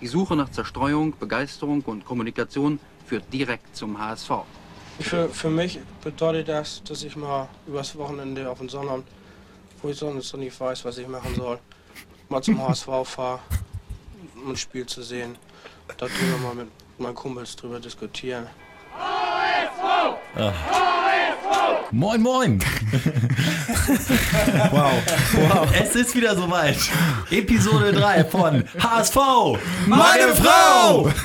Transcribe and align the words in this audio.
Die 0.00 0.06
Suche 0.06 0.34
nach 0.34 0.50
Zerstreuung, 0.50 1.14
Begeisterung 1.18 1.82
und 1.82 2.06
Kommunikation 2.06 2.80
führt 3.06 3.30
direkt 3.32 3.76
zum 3.76 3.98
HSV. 3.98 4.30
Für, 5.00 5.28
für 5.28 5.50
mich 5.50 5.78
bedeutet 6.02 6.48
das, 6.48 6.82
dass 6.84 7.02
ich 7.02 7.16
mal 7.16 7.48
übers 7.66 7.96
Wochenende 7.96 8.48
auf 8.48 8.58
den 8.58 8.68
Sonnabend, 8.68 9.06
wo 9.82 9.88
ich 9.88 9.98
sonst 9.98 10.32
noch 10.32 10.40
nicht 10.40 10.58
weiß, 10.58 10.84
was 10.84 10.98
ich 10.98 11.06
machen 11.06 11.34
soll, 11.34 11.58
mal 12.28 12.42
zum 12.42 12.66
HSV 12.66 12.86
fahre, 13.04 13.40
um 14.42 14.50
ein 14.50 14.56
Spiel 14.56 14.86
zu 14.86 15.02
sehen. 15.02 15.36
Da 15.98 16.06
können 16.06 16.30
wir 16.30 16.38
mal 16.38 16.54
mit 16.54 16.68
meinen 16.98 17.14
Kumpels 17.14 17.56
drüber 17.56 17.80
diskutieren. 17.80 18.46
Moin, 21.92 22.22
moin. 22.22 22.60
Wow. 24.70 24.92
wow. 25.34 25.68
Es 25.80 25.94
ist 25.96 26.14
wieder 26.14 26.36
soweit. 26.36 26.76
Episode 27.30 27.92
3 27.92 28.24
von 28.24 28.64
HSV. 28.78 29.16
Meine 29.86 30.34
Frau! 30.34 31.10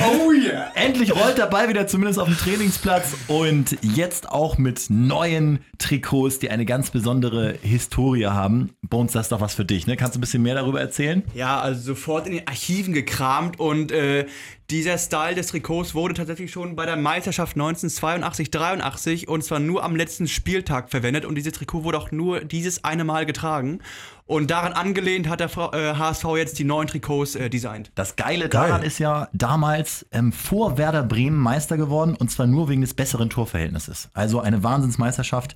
Oh 0.00 0.32
yeah. 0.32 0.70
Endlich 0.74 1.14
rollt 1.14 1.38
der 1.38 1.46
Ball 1.46 1.68
wieder 1.68 1.86
zumindest 1.86 2.18
auf 2.18 2.28
dem 2.28 2.36
Trainingsplatz 2.36 3.14
und 3.28 3.76
jetzt 3.82 4.28
auch 4.28 4.58
mit 4.58 4.86
neuen 4.88 5.60
Trikots, 5.78 6.38
die 6.38 6.50
eine 6.50 6.64
ganz 6.64 6.90
besondere 6.90 7.56
Historie 7.62 8.26
haben. 8.26 8.70
Bones, 8.82 9.12
das 9.12 9.26
ist 9.26 9.32
doch 9.32 9.40
was 9.40 9.54
für 9.54 9.64
dich, 9.64 9.86
ne? 9.86 9.96
Kannst 9.96 10.14
du 10.14 10.18
ein 10.18 10.20
bisschen 10.20 10.42
mehr 10.42 10.54
darüber 10.54 10.80
erzählen? 10.80 11.22
Ja, 11.34 11.60
also 11.60 11.80
sofort 11.80 12.26
in 12.26 12.34
den 12.34 12.48
Archiven 12.48 12.94
gekramt 12.94 13.58
und 13.58 13.92
äh, 13.92 14.26
dieser 14.70 14.98
Style 14.98 15.36
des 15.36 15.48
Trikots 15.48 15.94
wurde 15.94 16.14
tatsächlich 16.14 16.50
schon 16.50 16.74
bei 16.74 16.86
der 16.86 16.96
Meisterschaft 16.96 17.56
1982-83 17.56 19.28
und 19.28 19.44
zwar 19.44 19.55
nur 19.58 19.84
am 19.84 19.96
letzten 19.96 20.28
Spieltag 20.28 20.90
verwendet 20.90 21.24
und 21.24 21.34
dieses 21.36 21.52
Trikot 21.52 21.84
wurde 21.84 21.98
auch 21.98 22.10
nur 22.10 22.40
dieses 22.40 22.84
eine 22.84 23.04
Mal 23.04 23.26
getragen. 23.26 23.80
Und 24.26 24.50
daran 24.50 24.72
angelehnt 24.72 25.28
hat 25.28 25.38
der 25.38 25.50
äh, 25.72 25.94
HSV 25.94 26.24
jetzt 26.36 26.58
die 26.58 26.64
neuen 26.64 26.88
Trikots 26.88 27.36
äh, 27.36 27.48
designt. 27.48 27.92
Das 27.94 28.16
Geile 28.16 28.48
daran 28.48 28.82
ist 28.82 28.98
ja 28.98 29.28
damals 29.32 30.04
ähm, 30.10 30.32
vor 30.32 30.78
Werder 30.78 31.04
Bremen 31.04 31.38
Meister 31.38 31.76
geworden 31.76 32.16
und 32.16 32.30
zwar 32.30 32.46
nur 32.46 32.68
wegen 32.68 32.80
des 32.80 32.94
besseren 32.94 33.30
Torverhältnisses. 33.30 34.10
Also 34.14 34.40
eine 34.40 34.64
Wahnsinnsmeisterschaft. 34.64 35.54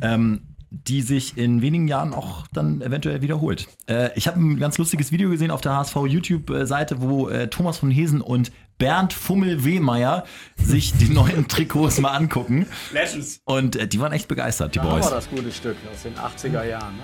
Ähm, 0.00 0.40
die 0.70 1.00
sich 1.00 1.38
in 1.38 1.62
wenigen 1.62 1.88
Jahren 1.88 2.12
auch 2.12 2.46
dann 2.52 2.80
eventuell 2.82 3.22
wiederholt. 3.22 3.68
Äh, 3.88 4.10
ich 4.16 4.26
habe 4.26 4.40
ein 4.40 4.58
ganz 4.58 4.78
lustiges 4.78 5.12
Video 5.12 5.30
gesehen 5.30 5.50
auf 5.50 5.60
der 5.60 5.74
HSV 5.76 5.96
YouTube-Seite, 6.06 7.00
wo 7.00 7.28
äh, 7.28 7.48
Thomas 7.48 7.78
von 7.78 7.90
Hesen 7.90 8.20
und 8.20 8.50
Bernd 8.78 9.12
Fummel-Wehmeier 9.12 10.24
sich 10.56 10.92
die 10.96 11.08
neuen 11.08 11.48
Trikots 11.48 12.00
mal 12.00 12.10
angucken. 12.10 12.66
Legends. 12.92 13.40
Und 13.44 13.76
äh, 13.76 13.88
die 13.88 14.00
waren 14.00 14.12
echt 14.12 14.28
begeistert, 14.28 14.74
die 14.74 14.78
Da 14.78 14.84
Boys. 14.84 15.06
wir 15.06 15.10
das 15.10 15.30
gute 15.30 15.50
Stück 15.50 15.76
aus 15.92 16.02
den 16.02 16.14
80er 16.14 16.64
Jahren. 16.64 16.96
Ne? 16.96 17.02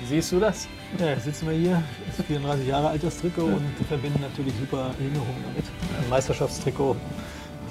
Wie 0.00 0.06
siehst 0.06 0.32
du 0.32 0.40
das? 0.40 0.68
Ja, 0.98 1.10
jetzt 1.10 1.24
sitzen 1.24 1.48
wir 1.48 1.54
hier, 1.56 1.82
ist 2.08 2.24
34 2.26 2.66
Jahre 2.66 2.88
alt 2.88 3.02
das 3.02 3.18
Trikot 3.18 3.44
und 3.44 3.64
verbinden 3.88 4.20
natürlich 4.20 4.52
super 4.60 4.90
Erinnerungen 4.98 5.42
damit. 5.42 5.64
Ein 5.98 6.08
Meisterschaftstrikot, 6.10 6.96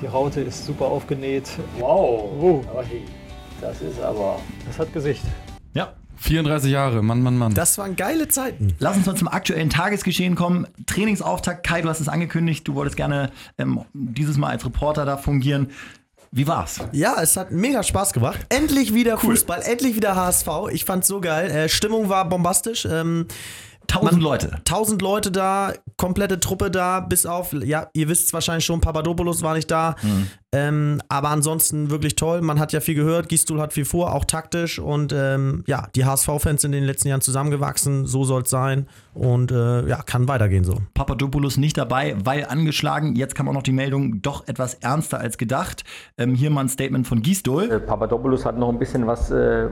die 0.02 0.08
Raute 0.08 0.42
ist 0.42 0.66
super 0.66 0.86
aufgenäht. 0.86 1.50
Wow. 1.78 2.32
Oh. 2.42 2.62
Aber 2.70 2.84
hey, 2.84 3.04
das 3.62 3.82
ist 3.82 4.02
aber. 4.02 4.40
Das 4.66 4.80
hat 4.80 4.92
Gesicht. 4.94 5.24
Ja. 5.74 5.94
34 6.18 6.72
Jahre, 6.72 7.02
Mann, 7.02 7.22
Mann, 7.22 7.38
Mann. 7.38 7.54
Das 7.54 7.78
waren 7.78 7.96
geile 7.96 8.28
Zeiten. 8.28 8.76
Lass 8.80 8.96
uns 8.96 9.06
mal 9.06 9.16
zum 9.16 9.28
aktuellen 9.28 9.70
Tagesgeschehen 9.70 10.36
kommen. 10.36 10.68
Trainingsauftakt. 10.86 11.66
Kai, 11.66 11.82
du 11.82 11.90
hast 11.90 12.00
es 12.00 12.08
angekündigt, 12.08 12.68
du 12.68 12.76
wolltest 12.76 12.96
gerne 12.96 13.32
ähm, 13.58 13.82
dieses 13.94 14.38
Mal 14.38 14.50
als 14.50 14.66
Reporter 14.66 15.06
da 15.06 15.18
fungieren. 15.18 15.72
Wie 16.32 16.48
war's? 16.48 16.80
Ja, 16.94 17.22
es 17.22 17.38
hat 17.38 17.52
mega 17.52 17.84
Spaß 17.84 18.14
gemacht. 18.14 18.40
Endlich 18.50 18.94
wieder 18.94 19.18
Fußball, 19.20 19.62
endlich 19.64 19.96
wieder 19.96 20.16
HSV. 20.16 20.48
Ich 20.72 20.84
fand's 20.86 21.08
so 21.08 21.22
geil. 21.22 21.52
Äh, 21.52 21.70
Stimmung 21.70 22.10
war 22.10 22.28
bombastisch. 22.28 22.88
Ähm, 22.90 23.28
Tausend 23.88 24.14
Man- 24.14 24.22
Leute. 24.22 24.52
Tausend 24.66 25.02
Leute 25.02 25.32
da, 25.32 25.74
komplette 25.98 26.40
Truppe 26.40 26.72
da, 26.72 27.00
bis 27.00 27.26
auf, 27.26 27.54
ja, 27.54 27.88
ihr 27.94 28.08
wisst 28.10 28.28
es 28.28 28.34
wahrscheinlich 28.34 28.66
schon, 28.66 28.82
Papadopoulos 28.82 29.42
war 29.44 29.54
nicht 29.56 29.70
da. 29.70 29.96
Ähm, 30.56 31.02
aber 31.10 31.30
ansonsten 31.30 31.90
wirklich 31.90 32.16
toll. 32.16 32.42
Man 32.42 32.60
hat 32.60 32.74
ja 32.74 32.80
viel 32.80 32.94
gehört, 32.94 33.28
Gistul 33.28 33.60
hat 33.60 33.74
viel 33.74 33.86
vor, 33.86 34.14
auch 34.14 34.24
taktisch. 34.24 34.78
Und 34.78 35.12
ähm, 35.12 35.64
ja, 35.66 35.88
die 35.96 36.06
HSV-Fans 36.06 36.62
sind 36.62 36.74
in 36.74 36.82
den 36.82 36.84
letzten 36.84 37.08
Jahren 37.08 37.22
zusammengewachsen. 37.22 38.06
So 38.06 38.24
soll 38.24 38.44
es 38.44 38.52
sein. 38.52 38.86
Und 39.16 39.52
äh, 39.52 39.88
ja, 39.88 40.04
kann 40.04 40.28
weitergehen 40.28 40.64
so. 40.64 40.78
Papadopoulos 40.94 41.58
nicht 41.58 41.76
dabei, 41.78 42.16
weil 42.24 42.46
angeschlagen. 42.46 43.16
Jetzt 43.16 43.34
kam 43.34 43.48
auch 43.50 43.54
noch 43.54 43.64
die 43.64 43.72
Meldung, 43.72 44.22
doch 44.22 44.48
etwas 44.48 44.76
ernster 44.76 45.20
als 45.20 45.40
gedacht. 45.40 45.84
Ähm, 46.20 46.36
hier 46.36 46.52
mal 46.52 46.62
ein 46.62 46.70
Statement 46.70 47.08
von 47.08 47.24
Gisdol. 47.24 47.72
Äh, 47.72 47.80
Papadopoulos 47.80 48.46
hat 48.46 48.56
noch 48.60 48.70
ein 48.70 48.78
bisschen 48.78 49.08
was 49.08 49.32
äh, 49.32 49.64
äh, 49.66 49.70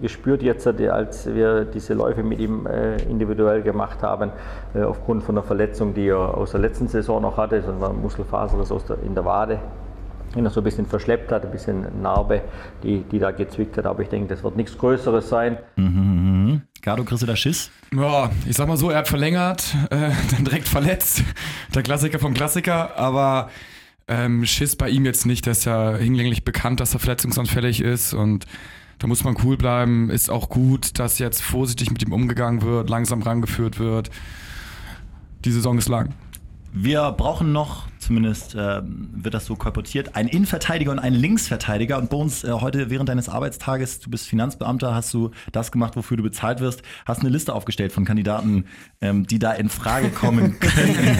gespürt 0.00 0.42
jetzt, 0.42 0.66
als 0.66 1.26
wir 1.26 1.66
diese 1.66 1.92
Läufe 1.92 2.22
mit 2.22 2.40
ihm 2.40 2.66
äh, 2.66 2.96
individuell 3.28 3.62
gemacht 3.62 4.02
haben, 4.02 4.30
äh, 4.74 4.82
aufgrund 4.82 5.22
von 5.22 5.36
einer 5.36 5.46
Verletzung, 5.46 5.94
die 5.94 6.08
er 6.08 6.36
aus 6.36 6.52
der 6.52 6.60
letzten 6.60 6.88
Saison 6.88 7.22
noch 7.22 7.36
hatte, 7.36 7.62
so 7.62 7.70
ein 7.70 8.00
Muskelfaserriss 8.00 8.72
aus 8.72 8.84
der, 8.86 8.98
in 9.04 9.14
der 9.14 9.24
Wade, 9.24 9.58
den 10.34 10.44
er 10.44 10.50
so 10.50 10.60
ein 10.60 10.64
bisschen 10.64 10.86
verschleppt 10.86 11.30
hat, 11.32 11.44
ein 11.44 11.50
bisschen 11.50 11.86
Narbe, 12.02 12.42
die, 12.82 13.00
die 13.10 13.18
da 13.18 13.30
gezwickt 13.30 13.76
hat. 13.76 13.86
Aber 13.86 14.02
ich 14.02 14.08
denke, 14.08 14.28
das 14.28 14.42
wird 14.42 14.56
nichts 14.56 14.76
Größeres 14.76 15.28
sein. 15.28 15.58
Gardo, 16.82 17.04
kriegst 17.04 17.22
du 17.22 17.26
da 17.26 17.36
Schiss? 17.36 17.70
Ja, 17.94 18.30
ich 18.46 18.56
sag 18.56 18.68
mal 18.68 18.76
so, 18.76 18.90
er 18.90 18.98
hat 18.98 19.08
verlängert, 19.08 19.74
äh, 19.90 20.10
dann 20.30 20.44
direkt 20.44 20.68
verletzt. 20.68 21.22
Der 21.74 21.82
Klassiker 21.82 22.18
vom 22.18 22.34
Klassiker, 22.34 22.96
aber 22.96 23.50
ähm, 24.06 24.44
Schiss 24.44 24.76
bei 24.76 24.88
ihm 24.88 25.04
jetzt 25.04 25.26
nicht. 25.26 25.46
Der 25.46 25.52
ist 25.52 25.64
ja 25.64 25.96
hinlänglich 25.96 26.44
bekannt, 26.44 26.80
dass 26.80 26.94
er 26.94 27.00
verletzungsanfällig 27.00 27.82
ist 27.82 28.14
und 28.14 28.46
da 28.98 29.06
muss 29.06 29.24
man 29.24 29.36
cool 29.44 29.56
bleiben. 29.56 30.10
Ist 30.10 30.30
auch 30.30 30.48
gut, 30.48 30.98
dass 30.98 31.18
jetzt 31.18 31.42
vorsichtig 31.42 31.90
mit 31.90 32.02
ihm 32.02 32.12
umgegangen 32.12 32.62
wird, 32.62 32.90
langsam 32.90 33.22
rangeführt 33.22 33.78
wird. 33.78 34.10
Die 35.44 35.52
Saison 35.52 35.78
ist 35.78 35.88
lang. 35.88 36.14
Wir 36.72 37.12
brauchen 37.12 37.52
noch, 37.52 37.86
zumindest 38.08 38.56
ähm, 38.58 39.10
wird 39.12 39.34
das 39.34 39.44
so 39.44 39.54
kolportiert, 39.54 40.16
einen 40.16 40.30
Innenverteidiger 40.30 40.90
und 40.90 40.98
einen 40.98 41.14
Linksverteidiger. 41.14 41.98
Und 41.98 42.08
Bones, 42.08 42.42
äh, 42.42 42.50
heute 42.52 42.88
während 42.88 43.10
deines 43.10 43.28
Arbeitstages, 43.28 44.00
du 44.00 44.08
bist 44.08 44.26
Finanzbeamter, 44.26 44.94
hast 44.94 45.12
du 45.12 45.30
das 45.52 45.70
gemacht, 45.70 45.94
wofür 45.94 46.16
du 46.16 46.22
bezahlt 46.22 46.60
wirst, 46.60 46.80
hast 47.04 47.20
eine 47.20 47.28
Liste 47.28 47.54
aufgestellt 47.54 47.92
von 47.92 48.06
Kandidaten, 48.06 48.64
ähm, 49.02 49.26
die 49.26 49.38
da 49.38 49.52
in 49.52 49.68
Frage 49.68 50.08
kommen 50.08 50.58
können. 50.60 51.18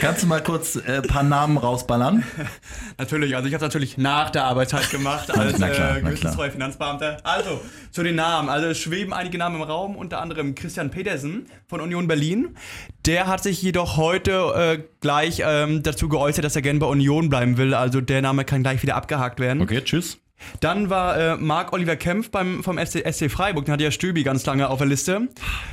Kannst 0.00 0.22
du 0.22 0.28
mal 0.28 0.40
kurz 0.40 0.76
ein 0.76 0.84
äh, 0.84 1.02
paar 1.02 1.24
Namen 1.24 1.56
rausballern? 1.58 2.22
Natürlich, 2.98 3.34
also 3.34 3.48
ich 3.48 3.54
habe 3.54 3.64
natürlich 3.64 3.98
nach 3.98 4.30
der 4.30 4.44
Arbeitszeit 4.44 4.90
gemacht 4.90 5.30
als 5.36 5.58
Na 5.58 5.68
klar, 5.68 5.96
äh, 5.96 6.00
gewissenstreuer 6.00 6.50
Finanzbeamter. 6.50 7.18
Also, 7.24 7.60
zu 7.90 8.04
den 8.04 8.14
Namen. 8.14 8.48
Also 8.48 8.68
es 8.68 8.78
schweben 8.78 9.12
einige 9.12 9.36
Namen 9.36 9.56
im 9.56 9.62
Raum, 9.62 9.96
unter 9.96 10.20
anderem 10.20 10.54
Christian 10.54 10.90
Petersen 10.90 11.46
von 11.66 11.80
Union 11.80 12.06
Berlin. 12.06 12.56
Der 13.04 13.26
hat 13.26 13.42
sich 13.42 13.62
jedoch 13.62 13.96
heute 13.96 14.78
äh, 14.78 14.82
gleich 15.00 15.40
ähm, 15.64 15.82
dazu 15.82 16.08
geäußert, 16.08 16.44
dass 16.44 16.56
er 16.56 16.62
gerne 16.62 16.78
bei 16.78 16.86
Union 16.86 17.28
bleiben 17.28 17.56
will. 17.56 17.74
Also 17.74 18.00
der 18.00 18.22
Name 18.22 18.44
kann 18.44 18.62
gleich 18.62 18.82
wieder 18.82 18.96
abgehakt 18.96 19.40
werden. 19.40 19.62
Okay, 19.62 19.80
tschüss. 19.82 20.18
Dann 20.60 20.90
war 20.90 21.16
äh, 21.16 21.36
Marc-Oliver 21.38 21.96
Kempf 21.96 22.30
beim, 22.30 22.62
vom 22.62 22.78
SC, 22.78 23.10
SC 23.10 23.30
Freiburg, 23.30 23.64
den 23.64 23.72
hatte 23.72 23.84
ja 23.84 23.90
Stöbi 23.90 24.22
ganz 24.22 24.44
lange 24.44 24.68
auf 24.68 24.78
der 24.78 24.86
Liste. 24.86 25.28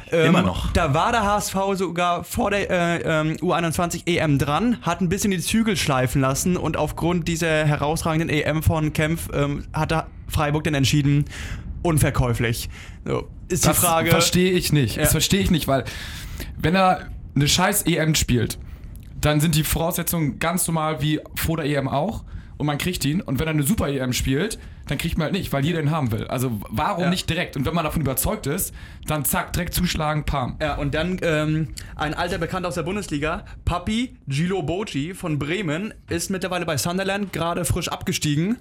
Ähm, 0.10 0.28
Immer 0.28 0.42
noch. 0.42 0.72
Da 0.72 0.94
war 0.94 1.12
der 1.12 1.24
HSV 1.24 1.56
sogar 1.76 2.24
vor 2.24 2.50
der 2.50 2.70
äh, 2.72 3.02
ähm, 3.04 3.36
U21 3.42 4.04
EM 4.08 4.40
dran, 4.40 4.78
hat 4.82 5.02
ein 5.02 5.10
bisschen 5.10 5.32
die 5.32 5.40
Zügel 5.40 5.76
schleifen 5.76 6.22
lassen 6.22 6.56
und 6.56 6.78
aufgrund 6.78 7.28
dieser 7.28 7.66
herausragenden 7.66 8.30
EM 8.30 8.64
von 8.64 8.94
Kempf 8.94 9.28
ähm, 9.34 9.66
hat 9.74 9.92
der 9.92 10.08
Freiburg 10.30 10.64
dann 10.64 10.76
entschieden, 10.76 11.26
unverkäuflich. 11.82 12.70
So, 13.06 13.28
ist 13.50 13.66
Das 13.68 13.76
die 13.82 13.86
Frage. 13.86 14.10
verstehe 14.12 14.52
ich 14.52 14.72
nicht. 14.72 14.96
Ja. 14.96 15.04
Das 15.04 15.12
verstehe 15.12 15.42
ich 15.42 15.52
nicht, 15.52 15.68
weil 15.68 15.84
wenn 16.58 16.76
er 16.76 17.10
eine 17.36 17.48
scheiß 17.50 17.84
EM 17.84 18.16
spielt, 18.16 18.58
dann 19.25 19.39
sind 19.39 19.56
die 19.56 19.63
Voraussetzungen 19.63 20.39
ganz 20.39 20.67
normal 20.67 21.01
wie 21.01 21.19
vor 21.35 21.57
der 21.57 21.66
EM 21.66 21.88
auch 21.88 22.23
und 22.57 22.66
man 22.67 22.78
kriegt 22.78 23.03
ihn. 23.06 23.22
Und 23.22 23.39
wenn 23.39 23.47
er 23.47 23.51
eine 23.51 23.63
super 23.63 23.88
EM 23.89 24.13
spielt, 24.13 24.59
dann 24.88 24.97
kriegt 24.97 25.17
man 25.17 25.25
halt 25.25 25.34
nicht, 25.34 25.53
weil 25.53 25.63
jeder 25.63 25.79
ihn 25.79 25.91
haben 25.91 26.11
will. 26.11 26.28
Also 26.28 26.59
warum 26.69 27.06
Ja. 27.06 27.09
nicht 27.09 27.29
direkt? 27.29 27.56
Und 27.56 27.66
wenn 27.66 27.73
man 27.73 27.85
davon 27.85 28.01
überzeugt 28.01 28.47
ist, 28.47 28.73
dann 29.07 29.23
zack, 29.23 29.53
direkt 29.53 29.73
zuschlagen, 29.73 30.25
pam. 30.25 30.57
Ja, 30.61 30.75
und 30.75 30.94
dann 30.94 31.19
ähm, 31.23 31.69
ein 31.95 32.13
alter 32.13 32.38
Bekannter 32.38 32.67
aus 32.67 32.75
der 32.75 32.84
Bundesliga, 32.84 33.46
Papi 33.64 34.17
Gilo 34.28 34.61
Boci 34.61 35.14
von 35.14 35.40
Bremen, 35.40 35.93
ist 36.09 36.29
mittlerweile 36.29 36.66
bei 36.66 36.76
Sunderland 36.78 37.31
gerade 37.31 37.64
frisch 37.64 37.87
abgestiegen, 37.87 38.58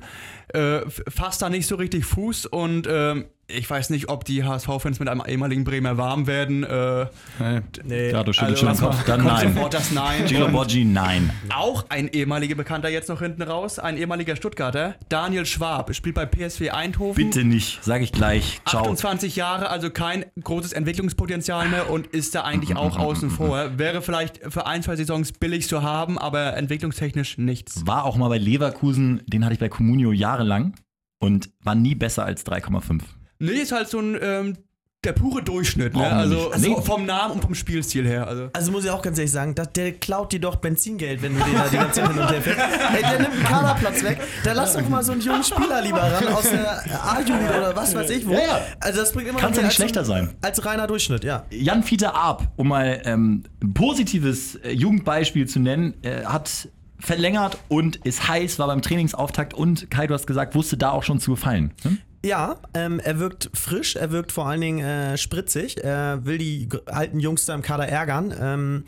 äh, 0.55 0.81
fasst 1.09 1.43
da 1.43 1.49
nicht 1.51 1.67
so 1.67 1.75
richtig 1.75 2.05
Fuß 2.05 2.47
und 2.47 2.87
ähm, 2.89 3.25
ich 3.55 3.69
weiß 3.69 3.91
nicht, 3.91 4.09
ob 4.09 4.25
die 4.25 4.45
HSV-Fans 4.45 4.99
mit 5.01 5.09
einem 5.09 5.23
ehemaligen 5.27 5.65
Bremer 5.65 5.97
warm 5.97 6.27
werden. 6.27 6.65
Äh, 6.65 7.07
Nee. 7.39 7.61
nee, 7.85 8.11
Gardo 8.13 8.33
schüttelt 8.33 8.63
also, 8.63 8.67
schon 8.67 8.75
den 8.77 8.81
Kopf. 8.85 9.05
Dann 9.05 9.21
kommt 9.21 9.33
nein. 9.33 9.55
sofort 9.55 9.75
das 9.75 9.91
Nein. 9.91 10.27
Gilo 10.27 10.47
Und 10.47 10.53
Boggi, 10.53 10.85
nein. 10.85 11.31
auch 11.55 11.85
ein 11.89 12.09
ehemaliger 12.09 12.55
Bekannter 12.55 12.89
jetzt 12.89 13.09
noch 13.09 13.21
hinten 13.21 13.43
raus, 13.43 13.79
ein 13.79 13.97
ehemaliger 13.97 14.37
Stuttgarter, 14.37 14.95
Daniel 15.09 15.47
Schwab, 15.47 15.95
spielt 15.95 16.15
bei 16.15 16.27
PSV 16.27 16.71
Eindhoven. 16.73 17.25
Bitte 17.25 17.45
nicht, 17.45 17.83
sag 17.83 18.03
ich 18.03 18.13
gleich. 18.13 18.61
Ciao. 18.67 18.83
28 18.83 19.37
Jahre, 19.37 19.71
also 19.71 19.91
kein 19.91 20.25
großes 20.43 20.73
Entwicklungspotenzial 20.73 21.69
mehr 21.69 21.91
und 21.91 22.07
ist 22.09 22.35
da 22.35 22.43
eigentlich 22.43 22.77
auch 22.77 22.99
außen 22.99 23.31
vor. 23.31 23.79
Wäre 23.79 24.03
vielleicht 24.03 24.41
für 24.53 24.67
ein, 24.67 24.83
zwei 24.83 24.97
Saisons 24.97 25.33
billig 25.33 25.69
zu 25.69 25.83
haben, 25.83 26.19
aber 26.19 26.57
entwicklungstechnisch 26.57 27.39
nichts. 27.39 27.87
War 27.87 28.05
auch 28.05 28.17
mal 28.17 28.29
bei 28.29 28.39
Leverkusen, 28.39 29.23
den 29.27 29.45
hatte 29.45 29.55
ich 29.55 29.61
bei 29.61 29.69
Comunio 29.69 30.13
jahrelang 30.13 30.75
und 31.19 31.51
war 31.61 31.75
nie 31.75 31.95
besser 31.95 32.25
als 32.25 32.45
3,5. 32.47 33.03
Nee, 33.43 33.53
ist 33.53 33.73
halt 33.73 33.89
so 33.89 33.99
ein 33.99 34.19
ähm, 34.21 34.57
der 35.05 35.15
pure 35.15 35.43
Durchschnitt, 35.43 35.97
ne? 35.97 36.07
Also, 36.07 36.53
also 36.53 36.69
Nee. 36.69 36.81
vom 36.81 37.05
Namen 37.07 37.33
und 37.35 37.43
vom 37.43 37.57
Spielstil 37.57 38.07
her. 38.07 38.29
Also. 38.29 38.51
Also 38.53 38.71
muss 38.71 38.85
ich 38.85 38.91
auch 38.91 39.03
ganz 39.03 39.19
ehrlich 39.19 39.33
sagen, 39.33 39.57
dass 39.57 39.73
der 39.73 39.95
klaut 39.95 40.33
dir 40.33 40.39
doch 40.39 40.55
Benzingeld, 40.57 41.23
wenn 41.23 41.37
du 41.37 41.43
den 41.45 41.55
da 41.55 41.67
die 41.67 41.77
ganze 41.77 42.01
Zeit 42.03 42.13
hin 42.13 42.21
und 42.21 42.31
her 42.31 42.41
fährst. 42.41 42.61
Ey, 42.95 43.01
der 43.01 43.19
nimmt 43.19 43.33
einen 43.35 43.43
Kaderplatz 43.43 44.05
weg. 44.05 44.21
Da 44.45 44.53
lass 44.53 44.75
doch 44.75 44.89
mal 44.89 45.03
so 45.03 45.11
einen 45.11 45.21
jungen 45.21 45.43
Spieler 45.43 45.83
lieber 45.83 46.03
ran 46.03 46.29
aus 46.29 46.49
der 46.49 46.85
A-Jugend 47.05 47.51
oder 47.51 47.75
was 47.75 47.93
weiß 47.97 48.11
ich 48.11 48.25
wo. 48.29 48.33
Ja, 48.33 48.39
ja. 48.43 48.61
Also 48.79 49.01
das 49.01 49.13
bringt 49.13 49.29
immer 49.29 49.41
Kann's 49.41 49.57
ja 49.57 49.65
nicht 49.65 49.75
schlechter 49.75 50.05
sein. 50.05 50.35
Als 50.41 50.65
reiner 50.65 50.87
Durchschnitt, 50.87 51.25
ja. 51.25 51.47
Jan-Fiete 51.51 52.15
Arp, 52.15 52.47
um 52.55 52.69
mal 52.69 53.03
ähm, 53.05 53.43
ein 53.61 53.75
positives 53.75 54.55
äh, 54.55 54.71
Jugendbeispiel 54.71 55.49
zu 55.49 55.59
nennen, 55.59 55.95
äh, 56.03 56.25
hat 56.27 56.69
verlängert 57.01 57.59
und 57.67 57.97
ist 57.97 58.29
heiß, 58.29 58.61
war 58.61 58.69
beim 58.69 58.83
Trainingsauftakt 58.83 59.53
und 59.53 59.91
Kai, 59.91 60.07
du 60.07 60.15
hast 60.15 60.29
gesagt, 60.29 60.55
wusste 60.55 60.77
da 60.77 60.91
auch 60.91 61.03
schon 61.03 61.19
zu 61.19 61.33
gefallen. 61.33 61.73
Hm? 61.83 61.99
Ja, 62.25 62.57
ähm, 62.75 63.01
er 63.01 63.19
wirkt 63.19 63.51
frisch, 63.53 63.97
er 63.97 64.13
wirkt 64.13 64.31
vor 64.31 64.47
allen 64.47 64.61
Dingen 64.61 64.85
äh, 64.85 65.19
spritzig, 65.19 65.83
er 65.83 66.25
will 66.25 66.39
die 66.39 66.69
alten 66.87 67.19
Jungs 67.19 67.47
da 67.47 67.55
im 67.55 67.63
Kader 67.63 67.89
ärgern. 67.89 68.33
Ähm, 68.39 68.85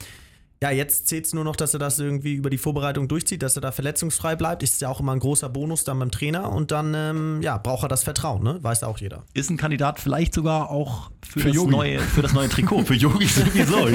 ja, 0.62 0.70
jetzt 0.70 1.08
zählt 1.08 1.26
es 1.26 1.34
nur 1.34 1.44
noch, 1.44 1.56
dass 1.56 1.74
er 1.74 1.80
das 1.80 1.98
irgendwie 1.98 2.34
über 2.34 2.48
die 2.48 2.56
Vorbereitung 2.56 3.06
durchzieht, 3.08 3.42
dass 3.42 3.56
er 3.56 3.60
da 3.60 3.72
verletzungsfrei 3.72 4.34
bleibt. 4.34 4.62
Ist 4.62 4.80
ja 4.80 4.88
auch 4.88 5.00
immer 5.00 5.12
ein 5.12 5.18
großer 5.18 5.48
Bonus 5.50 5.84
dann 5.84 5.98
beim 5.98 6.10
Trainer 6.10 6.50
und 6.52 6.70
dann 6.70 6.94
ja, 7.42 7.54
ja, 7.54 7.58
braucht 7.58 7.82
er 7.82 7.88
das 7.88 8.04
Vertrauen, 8.04 8.42
ne? 8.42 8.60
Weiß 8.62 8.82
auch 8.82 8.98
jeder. 8.98 9.24
Ist 9.34 9.50
ein 9.50 9.56
Kandidat 9.56 9.98
vielleicht 9.98 10.32
sogar 10.32 10.70
auch 10.70 11.10
für, 11.28 11.40
Für 11.40 11.52
das, 11.52 11.66
neue, 11.66 11.98
für 11.98 12.22
das 12.22 12.32
neue 12.32 12.48
Trikot. 12.48 12.84
Für 12.84 12.94
Yogi 12.94 13.26
sowieso. 13.26 13.88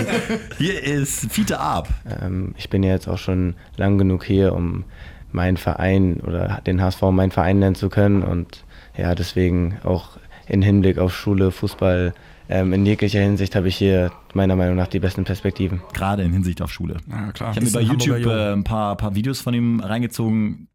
Hier 0.58 0.84
ist 0.84 1.32
Fiete 1.32 1.60
Arp. 1.60 1.88
Ähm, 2.22 2.54
ich 2.58 2.70
bin 2.70 2.84
ja 2.84 2.92
jetzt 2.92 3.08
auch 3.08 3.18
schon 3.18 3.56
lang 3.78 3.98
genug 3.98 4.24
hier, 4.26 4.54
um 4.54 4.84
meinen 5.32 5.58
Verein 5.58 6.20
oder 6.22 6.62
den 6.68 6.82
HSV 6.82 7.02
meinen 7.12 7.32
Verein 7.32 7.60
nennen 7.60 7.76
zu 7.76 7.90
können 7.90 8.22
und 8.22 8.64
ja, 8.98 9.16
deswegen 9.16 9.78
auch 9.84 10.18
in 10.48 10.62
Hinblick 10.62 10.98
auf 10.98 11.16
Schule, 11.16 11.52
Fußball, 11.52 12.14
ähm, 12.50 12.74
in 12.74 12.86
jeglicher 12.86 13.22
Hinsicht 13.22 13.56
habe 13.56 13.68
ich 13.68 13.78
hier 13.78 14.12
meiner 14.34 14.56
Meinung 14.56 14.76
nach 14.76 14.88
die 14.88 15.00
besten 15.00 15.24
Perspektiven. 15.24 15.82
Gerade 15.94 16.24
in 16.24 16.34
Hinsicht 16.34 16.62
auf 16.64 16.72
Schule. 16.72 16.98
Ja, 17.08 17.32
klar. 17.32 17.52
Ich 17.52 17.58
habe 17.58 17.66
mir 17.66 17.72
bei 17.72 17.82
YouTube 17.82 18.26
äh, 18.26 18.54
ein 18.54 18.64
paar, 18.64 18.98
paar 18.98 19.14
Videos 19.14 19.40
von 19.40 19.54
ihm 19.54 19.80
reingezogen. 19.80 20.68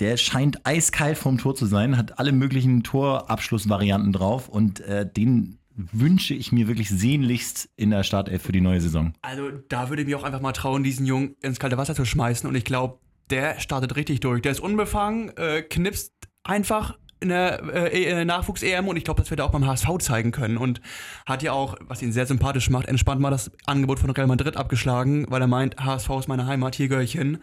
Der 0.00 0.16
scheint 0.16 0.64
eiskalt 0.64 1.18
vom 1.18 1.38
Tor 1.38 1.54
zu 1.54 1.66
sein, 1.66 1.96
hat 1.96 2.18
alle 2.18 2.32
möglichen 2.32 2.82
Torabschlussvarianten 2.82 4.12
drauf 4.12 4.48
und 4.48 4.80
äh, 4.80 5.06
den 5.10 5.58
wünsche 5.74 6.34
ich 6.34 6.50
mir 6.50 6.66
wirklich 6.66 6.88
sehnlichst 6.88 7.68
in 7.76 7.90
der 7.90 8.04
Startelf 8.04 8.42
für 8.42 8.52
die 8.52 8.60
neue 8.60 8.80
Saison. 8.80 9.12
Also 9.22 9.50
da 9.68 9.90
würde 9.90 10.02
ich 10.02 10.08
mir 10.08 10.18
auch 10.18 10.24
einfach 10.24 10.40
mal 10.40 10.52
trauen, 10.52 10.82
diesen 10.82 11.04
Jungen 11.04 11.36
ins 11.40 11.60
kalte 11.60 11.76
Wasser 11.76 11.94
zu 11.94 12.04
schmeißen. 12.04 12.48
Und 12.48 12.54
ich 12.54 12.64
glaube, 12.64 12.98
der 13.30 13.60
startet 13.60 13.96
richtig 13.96 14.20
durch. 14.20 14.42
Der 14.42 14.52
ist 14.52 14.60
unbefangen, 14.60 15.36
äh, 15.36 15.62
knipst 15.62 16.12
einfach 16.42 16.96
in 17.20 17.30
der 17.30 17.62
äh, 17.92 18.04
äh, 18.04 18.24
Nachwuchs-EM 18.24 18.86
und 18.88 18.96
ich 18.96 19.04
glaube, 19.04 19.20
das 19.20 19.30
wird 19.30 19.40
er 19.40 19.46
auch 19.46 19.50
beim 19.50 19.66
HSV 19.66 19.98
zeigen 19.98 20.30
können. 20.30 20.56
Und 20.56 20.80
hat 21.26 21.42
ja 21.42 21.52
auch, 21.52 21.76
was 21.80 22.02
ihn 22.02 22.12
sehr 22.12 22.26
sympathisch 22.26 22.70
macht, 22.70 22.86
entspannt 22.86 23.20
mal 23.20 23.30
das 23.30 23.50
Angebot 23.66 23.98
von 23.98 24.10
Real 24.10 24.26
Madrid 24.26 24.56
abgeschlagen, 24.56 25.26
weil 25.28 25.40
er 25.40 25.48
meint, 25.48 25.76
HSV 25.78 26.10
ist 26.20 26.28
meine 26.28 26.46
Heimat, 26.46 26.74
hier 26.74 26.88
gehöre 26.88 27.02
ich 27.02 27.12
hin. 27.12 27.38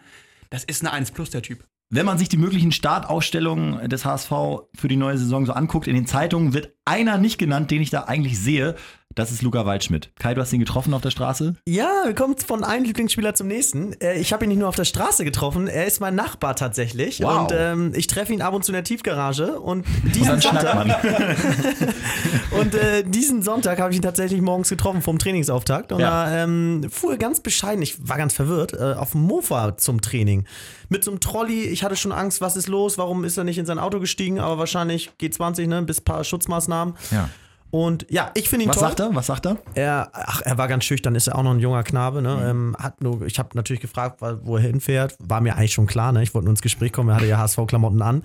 Das 0.50 0.64
ist 0.64 0.82
eine 0.82 0.92
1 0.92 1.10
plus, 1.10 1.30
der 1.30 1.42
Typ. 1.42 1.64
Wenn 1.88 2.06
man 2.06 2.18
sich 2.18 2.28
die 2.28 2.36
möglichen 2.36 2.72
Startausstellungen 2.72 3.88
des 3.88 4.04
HSV 4.04 4.30
für 4.74 4.88
die 4.88 4.96
neue 4.96 5.18
Saison 5.18 5.46
so 5.46 5.52
anguckt, 5.52 5.86
in 5.86 5.94
den 5.94 6.06
Zeitungen 6.06 6.52
wird 6.52 6.72
einer 6.84 7.16
nicht 7.16 7.38
genannt, 7.38 7.70
den 7.70 7.80
ich 7.80 7.90
da 7.90 8.04
eigentlich 8.04 8.40
sehe. 8.40 8.74
Das 9.16 9.32
ist 9.32 9.40
Luca 9.40 9.64
Waldschmidt. 9.64 10.10
Kai, 10.18 10.34
du 10.34 10.42
hast 10.42 10.52
ihn 10.52 10.60
getroffen 10.60 10.92
auf 10.92 11.00
der 11.00 11.10
Straße? 11.10 11.54
Ja, 11.66 12.12
kommt 12.14 12.42
von 12.42 12.62
einem 12.62 12.84
Lieblingsspieler 12.84 13.34
zum 13.34 13.46
nächsten. 13.48 13.94
Äh, 14.00 14.18
Ich 14.20 14.32
habe 14.34 14.44
ihn 14.44 14.50
nicht 14.50 14.58
nur 14.58 14.68
auf 14.68 14.76
der 14.76 14.84
Straße 14.84 15.24
getroffen, 15.24 15.68
er 15.68 15.86
ist 15.86 16.00
mein 16.00 16.14
Nachbar 16.14 16.54
tatsächlich. 16.54 17.22
Wow. 17.22 17.40
Und 17.50 17.52
ähm, 17.58 17.92
ich 17.96 18.08
treffe 18.08 18.34
ihn 18.34 18.42
ab 18.42 18.52
und 18.52 18.62
zu 18.62 18.72
in 18.72 18.74
der 18.74 18.84
Tiefgarage. 18.84 19.58
Und 19.58 19.86
Und 20.04 20.14
diesen 20.14 20.42
schnackt 20.42 20.68
Sonntag, 20.68 20.98
und, 22.60 22.74
äh, 22.74 23.04
diesen 23.04 23.42
Sonntag 23.42 23.80
habe 23.80 23.90
ich 23.90 23.96
ihn 23.96 24.02
tatsächlich 24.02 24.42
morgens 24.42 24.68
getroffen 24.68 25.00
vom 25.00 25.18
Trainingsauftakt. 25.18 25.92
Und 25.92 26.00
Ja. 26.00 26.26
da 26.26 26.42
ähm, 26.44 26.86
fuhr 26.90 27.12
er 27.12 27.18
ganz 27.18 27.40
bescheiden, 27.40 27.80
ich 27.82 28.06
war 28.06 28.18
ganz 28.18 28.34
verwirrt, 28.34 28.74
äh, 28.74 28.92
auf 28.98 29.12
dem 29.12 29.22
Mofa 29.22 29.78
zum 29.78 30.02
Training. 30.02 30.44
Mit 30.90 31.04
so 31.04 31.10
einem 31.10 31.20
Trolley, 31.20 31.62
ich 31.62 31.82
hatte 31.84 31.96
schon 31.96 32.12
Angst, 32.12 32.42
was 32.42 32.54
ist 32.54 32.68
los, 32.68 32.98
warum 32.98 33.24
ist 33.24 33.38
er 33.38 33.44
nicht 33.44 33.56
in 33.56 33.64
sein 33.64 33.78
Auto 33.78 33.98
gestiegen, 33.98 34.38
aber 34.40 34.58
wahrscheinlich 34.58 35.10
G20, 35.20 35.68
ne, 35.68 35.80
bis 35.80 36.02
paar 36.02 36.22
Schutzmaßnahmen. 36.22 36.94
Ja. 37.10 37.30
Und 37.76 38.06
ja, 38.08 38.30
ich 38.32 38.48
finde 38.48 38.64
ihn 38.64 38.70
Was 38.70 38.76
toll. 38.78 38.88
sagt 38.88 39.00
er? 39.00 39.14
Was 39.14 39.26
sagt 39.26 39.44
er? 39.44 39.58
Er, 39.74 40.08
ach, 40.14 40.40
er 40.42 40.56
war 40.56 40.66
ganz 40.66 40.84
schüchtern, 40.84 41.14
ist 41.14 41.26
ja 41.26 41.34
auch 41.34 41.42
noch 41.42 41.50
ein 41.50 41.60
junger 41.60 41.82
Knabe. 41.82 42.22
Ne? 42.22 42.46
Ähm, 42.48 42.74
hat 42.78 43.02
nur, 43.02 43.20
ich 43.26 43.38
habe 43.38 43.50
natürlich 43.52 43.82
gefragt, 43.82 44.22
wo 44.44 44.56
er 44.56 44.62
hinfährt. 44.62 45.14
War 45.18 45.42
mir 45.42 45.56
eigentlich 45.56 45.74
schon 45.74 45.86
klar. 45.86 46.10
Ne? 46.12 46.22
Ich 46.22 46.32
wollte 46.32 46.46
nur 46.46 46.52
ins 46.52 46.62
Gespräch 46.62 46.90
kommen. 46.90 47.10
Er 47.10 47.16
hatte 47.16 47.26
ja 47.26 47.36
HSV-Klamotten 47.36 48.00
an. 48.00 48.22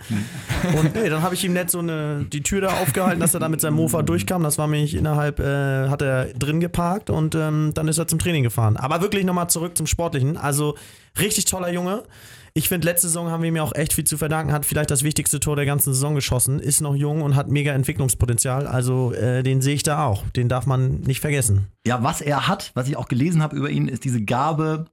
Und 0.79 0.95
nee, 0.95 1.09
dann 1.09 1.21
habe 1.21 1.35
ich 1.35 1.43
ihm 1.43 1.51
nett 1.51 1.69
so 1.69 1.79
eine, 1.79 2.25
die 2.31 2.43
Tür 2.43 2.61
da 2.61 2.69
aufgehalten, 2.81 3.19
dass 3.19 3.33
er 3.33 3.41
da 3.41 3.49
mit 3.49 3.59
seinem 3.59 3.73
Mofa 3.73 4.03
durchkam. 4.03 4.41
Das 4.41 4.57
war 4.57 4.67
mich 4.67 4.95
innerhalb, 4.95 5.41
äh, 5.41 5.89
hat 5.89 6.01
er 6.01 6.27
drin 6.27 6.61
geparkt 6.61 7.09
und 7.09 7.35
ähm, 7.35 7.71
dann 7.73 7.89
ist 7.89 7.97
er 7.97 8.07
zum 8.07 8.19
Training 8.19 8.43
gefahren. 8.43 8.77
Aber 8.77 9.01
wirklich 9.01 9.25
nochmal 9.25 9.49
zurück 9.49 9.75
zum 9.75 9.85
Sportlichen. 9.85 10.37
Also 10.37 10.77
richtig 11.19 11.43
toller 11.43 11.73
Junge. 11.73 12.03
Ich 12.53 12.67
finde, 12.67 12.87
letzte 12.87 13.07
Saison 13.07 13.29
haben 13.29 13.43
wir 13.43 13.49
ihm 13.49 13.55
ja 13.55 13.63
auch 13.63 13.75
echt 13.75 13.93
viel 13.93 14.03
zu 14.03 14.17
verdanken. 14.17 14.51
Hat 14.51 14.65
vielleicht 14.65 14.91
das 14.91 15.03
wichtigste 15.03 15.39
Tor 15.39 15.55
der 15.55 15.65
ganzen 15.65 15.93
Saison 15.93 16.15
geschossen. 16.15 16.59
Ist 16.59 16.81
noch 16.81 16.95
jung 16.95 17.21
und 17.21 17.35
hat 17.35 17.47
mega 17.49 17.71
Entwicklungspotenzial. 17.73 18.67
Also 18.67 19.13
äh, 19.13 19.41
den 19.43 19.61
sehe 19.61 19.75
ich 19.75 19.83
da 19.83 20.05
auch. 20.05 20.27
Den 20.31 20.49
darf 20.49 20.65
man 20.65 21.01
nicht 21.01 21.21
vergessen. 21.21 21.67
Ja, 21.85 22.03
was 22.03 22.19
er 22.21 22.47
hat, 22.47 22.71
was 22.73 22.87
ich 22.87 22.97
auch 22.97 23.07
gelesen 23.07 23.41
habe 23.41 23.55
über 23.55 23.69
ihn, 23.69 23.87
ist 23.87 24.03
diese 24.03 24.21
Gabe, 24.21 24.85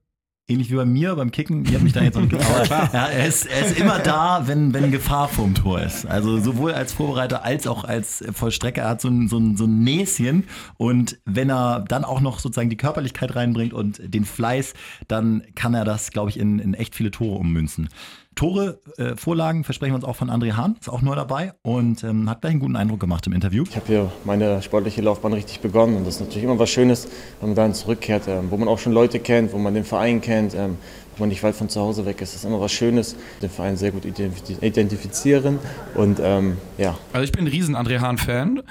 ähnlich 0.48 0.70
wie 0.70 0.76
bei 0.76 0.86
mir 0.86 1.14
beim 1.14 1.30
Kicken, 1.30 1.64
ich 1.66 1.74
habe 1.74 1.84
mich 1.84 1.92
da 1.92 2.02
jetzt 2.02 2.16
noch 2.16 2.28
getraut. 2.28 2.68
ja, 2.70 3.06
er, 3.06 3.26
ist, 3.26 3.44
er 3.46 3.66
ist 3.66 3.78
immer 3.78 3.98
da, 3.98 4.42
wenn, 4.46 4.72
wenn 4.72 4.90
Gefahr 4.90 5.28
vorm 5.28 5.54
Tor 5.54 5.80
ist. 5.80 6.06
Also 6.06 6.40
sowohl 6.40 6.72
als 6.72 6.94
Vorbereiter 6.94 7.44
als 7.44 7.66
auch 7.66 7.84
als 7.84 8.24
Vollstrecker. 8.32 8.82
Er 8.82 8.88
hat 8.88 9.00
so 9.02 9.08
ein, 9.08 9.28
so, 9.28 9.38
ein, 9.38 9.56
so 9.56 9.64
ein 9.64 9.84
Näschen 9.84 10.44
und 10.78 11.18
wenn 11.26 11.50
er 11.50 11.84
dann 11.86 12.04
auch 12.04 12.20
noch 12.20 12.38
sozusagen 12.38 12.70
die 12.70 12.76
Körperlichkeit 12.76 13.36
reinbringt 13.36 13.74
und 13.74 14.00
den 14.02 14.24
Fleiß, 14.24 14.72
dann 15.06 15.42
kann 15.54 15.74
er 15.74 15.84
das, 15.84 16.10
glaube 16.10 16.30
ich, 16.30 16.38
in, 16.38 16.58
in 16.58 16.72
echt 16.72 16.94
viele 16.94 17.10
Tore 17.10 17.38
ummünzen. 17.38 17.90
Tore, 18.38 18.78
äh, 18.98 19.16
Vorlagen 19.16 19.64
versprechen 19.64 19.94
wir 19.94 19.96
uns 19.96 20.04
auch 20.04 20.14
von 20.14 20.30
André 20.30 20.52
Hahn, 20.52 20.76
ist 20.80 20.88
auch 20.88 21.02
neu 21.02 21.16
dabei 21.16 21.54
und 21.62 22.04
ähm, 22.04 22.30
hat 22.30 22.40
gleich 22.40 22.52
einen 22.52 22.60
guten 22.60 22.76
Eindruck 22.76 23.00
gemacht 23.00 23.26
im 23.26 23.32
Interview. 23.32 23.64
Ich 23.68 23.74
habe 23.74 23.86
hier 23.88 24.12
meine 24.24 24.62
sportliche 24.62 25.02
Laufbahn 25.02 25.32
richtig 25.32 25.58
begonnen 25.58 25.96
und 25.96 26.06
das 26.06 26.14
ist 26.14 26.20
natürlich 26.20 26.44
immer 26.44 26.56
was 26.56 26.70
Schönes, 26.70 27.08
wenn 27.40 27.48
man 27.48 27.56
dann 27.56 27.74
zurückkehrt, 27.74 28.28
ähm, 28.28 28.46
wo 28.50 28.56
man 28.56 28.68
auch 28.68 28.78
schon 28.78 28.92
Leute 28.92 29.18
kennt, 29.18 29.52
wo 29.52 29.58
man 29.58 29.74
den 29.74 29.82
Verein 29.84 30.20
kennt, 30.20 30.54
ähm, 30.54 30.76
wo 31.16 31.24
man 31.24 31.30
nicht 31.30 31.42
weit 31.42 31.56
von 31.56 31.68
zu 31.68 31.80
Hause 31.80 32.06
weg 32.06 32.20
ist. 32.20 32.32
Das 32.32 32.42
ist 32.42 32.44
immer 32.44 32.60
was 32.60 32.70
Schönes, 32.70 33.16
den 33.42 33.50
Verein 33.50 33.76
sehr 33.76 33.90
gut 33.90 34.04
identif- 34.04 34.62
identifizieren 34.62 35.58
und 35.96 36.20
ähm, 36.22 36.58
ja, 36.78 36.96
Also 37.12 37.24
ich 37.24 37.32
bin 37.32 37.44
ein 37.44 37.48
riesen 37.48 37.74
André 37.74 37.98
Hahn-Fan. 37.98 38.62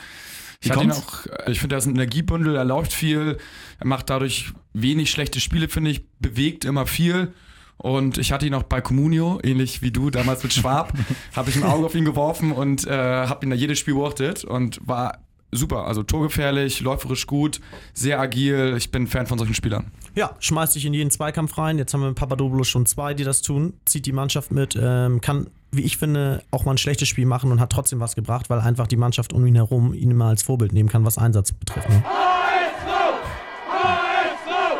Ich, 0.62 0.74
auch, 0.74 1.26
äh, 1.46 1.52
ich 1.52 1.60
finde, 1.60 1.76
er 1.76 1.80
ist 1.80 1.88
ein 1.88 1.96
Energiebündel, 1.96 2.56
er 2.56 2.64
läuft 2.64 2.94
viel, 2.94 3.38
er 3.80 3.86
macht 3.86 4.10
dadurch 4.10 4.54
wenig 4.72 5.12
schlechte 5.12 5.42
Spiele, 5.42 5.68
finde 5.68 5.92
ich, 5.92 6.08
bewegt 6.20 6.64
immer 6.64 6.88
viel. 6.88 7.34
Und 7.78 8.18
ich 8.18 8.32
hatte 8.32 8.46
ihn 8.48 8.54
auch 8.54 8.64
bei 8.64 8.82
Comunio, 8.82 9.40
ähnlich 9.44 9.82
wie 9.82 9.92
du 9.92 10.10
damals 10.10 10.44
mit 10.44 10.54
Schwab, 10.54 10.94
habe 11.36 11.50
ich 11.50 11.56
ein 11.56 11.64
Auge 11.64 11.86
auf 11.86 11.96
ihn 11.96 12.06
geworfen 12.06 12.52
und 12.52 12.88
äh, 12.88 12.92
habe 12.92 13.46
ihn 13.46 13.50
da 13.52 13.56
jedes 13.56 13.80
Spiel 13.80 13.94
beobachtet 13.94 14.44
und 14.44 14.80
war 14.84 15.20
super. 15.52 15.86
Also 15.86 16.04
torgefährlich, 16.04 16.82
läuferisch 16.82 17.28
gut, 17.28 17.62
sehr 17.94 18.20
agil. 18.20 18.76
Ich 18.78 18.92
bin 18.92 19.08
Fan 19.08 19.28
von 19.28 19.38
solchen 19.38 19.54
Spielern. 19.54 19.92
Ja, 20.16 20.36
schmeißt 20.40 20.74
sich 20.74 20.86
in 20.86 20.94
jeden 20.94 21.12
Zweikampf 21.12 21.58
rein. 21.58 21.78
Jetzt 21.78 21.94
haben 21.94 22.02
wir 22.02 22.10
mit 22.10 22.18
Papadopoulos 22.18 22.68
schon 22.68 22.86
zwei, 22.86 23.14
die 23.14 23.24
das 23.24 23.42
tun. 23.42 23.74
Zieht 23.86 24.06
die 24.06 24.12
Mannschaft 24.12 24.52
mit, 24.52 24.78
ähm, 24.80 25.22
kann, 25.22 25.48
wie 25.72 25.84
ich 25.84 25.98
finde, 25.98 26.44
auch 26.52 26.66
mal 26.66 26.72
ein 26.72 26.78
schlechtes 26.78 27.08
Spiel 27.08 27.26
machen 27.26 27.52
und 27.52 27.60
hat 27.60 27.72
trotzdem 27.72 28.00
was 28.00 28.16
gebracht, 28.16 28.50
weil 28.50 28.60
einfach 28.60 28.88
die 28.88 28.98
Mannschaft 28.98 29.34
um 29.34 29.46
ihn 29.46 29.56
herum 29.56 29.94
ihn 29.94 30.12
immer 30.12 30.26
als 30.26 30.44
Vorbild 30.44 30.74
nehmen 30.74 30.90
kann, 30.90 31.06
was 31.06 31.18
Einsatz 31.18 31.52
betrifft. 31.52 31.90
Ne? 31.90 32.04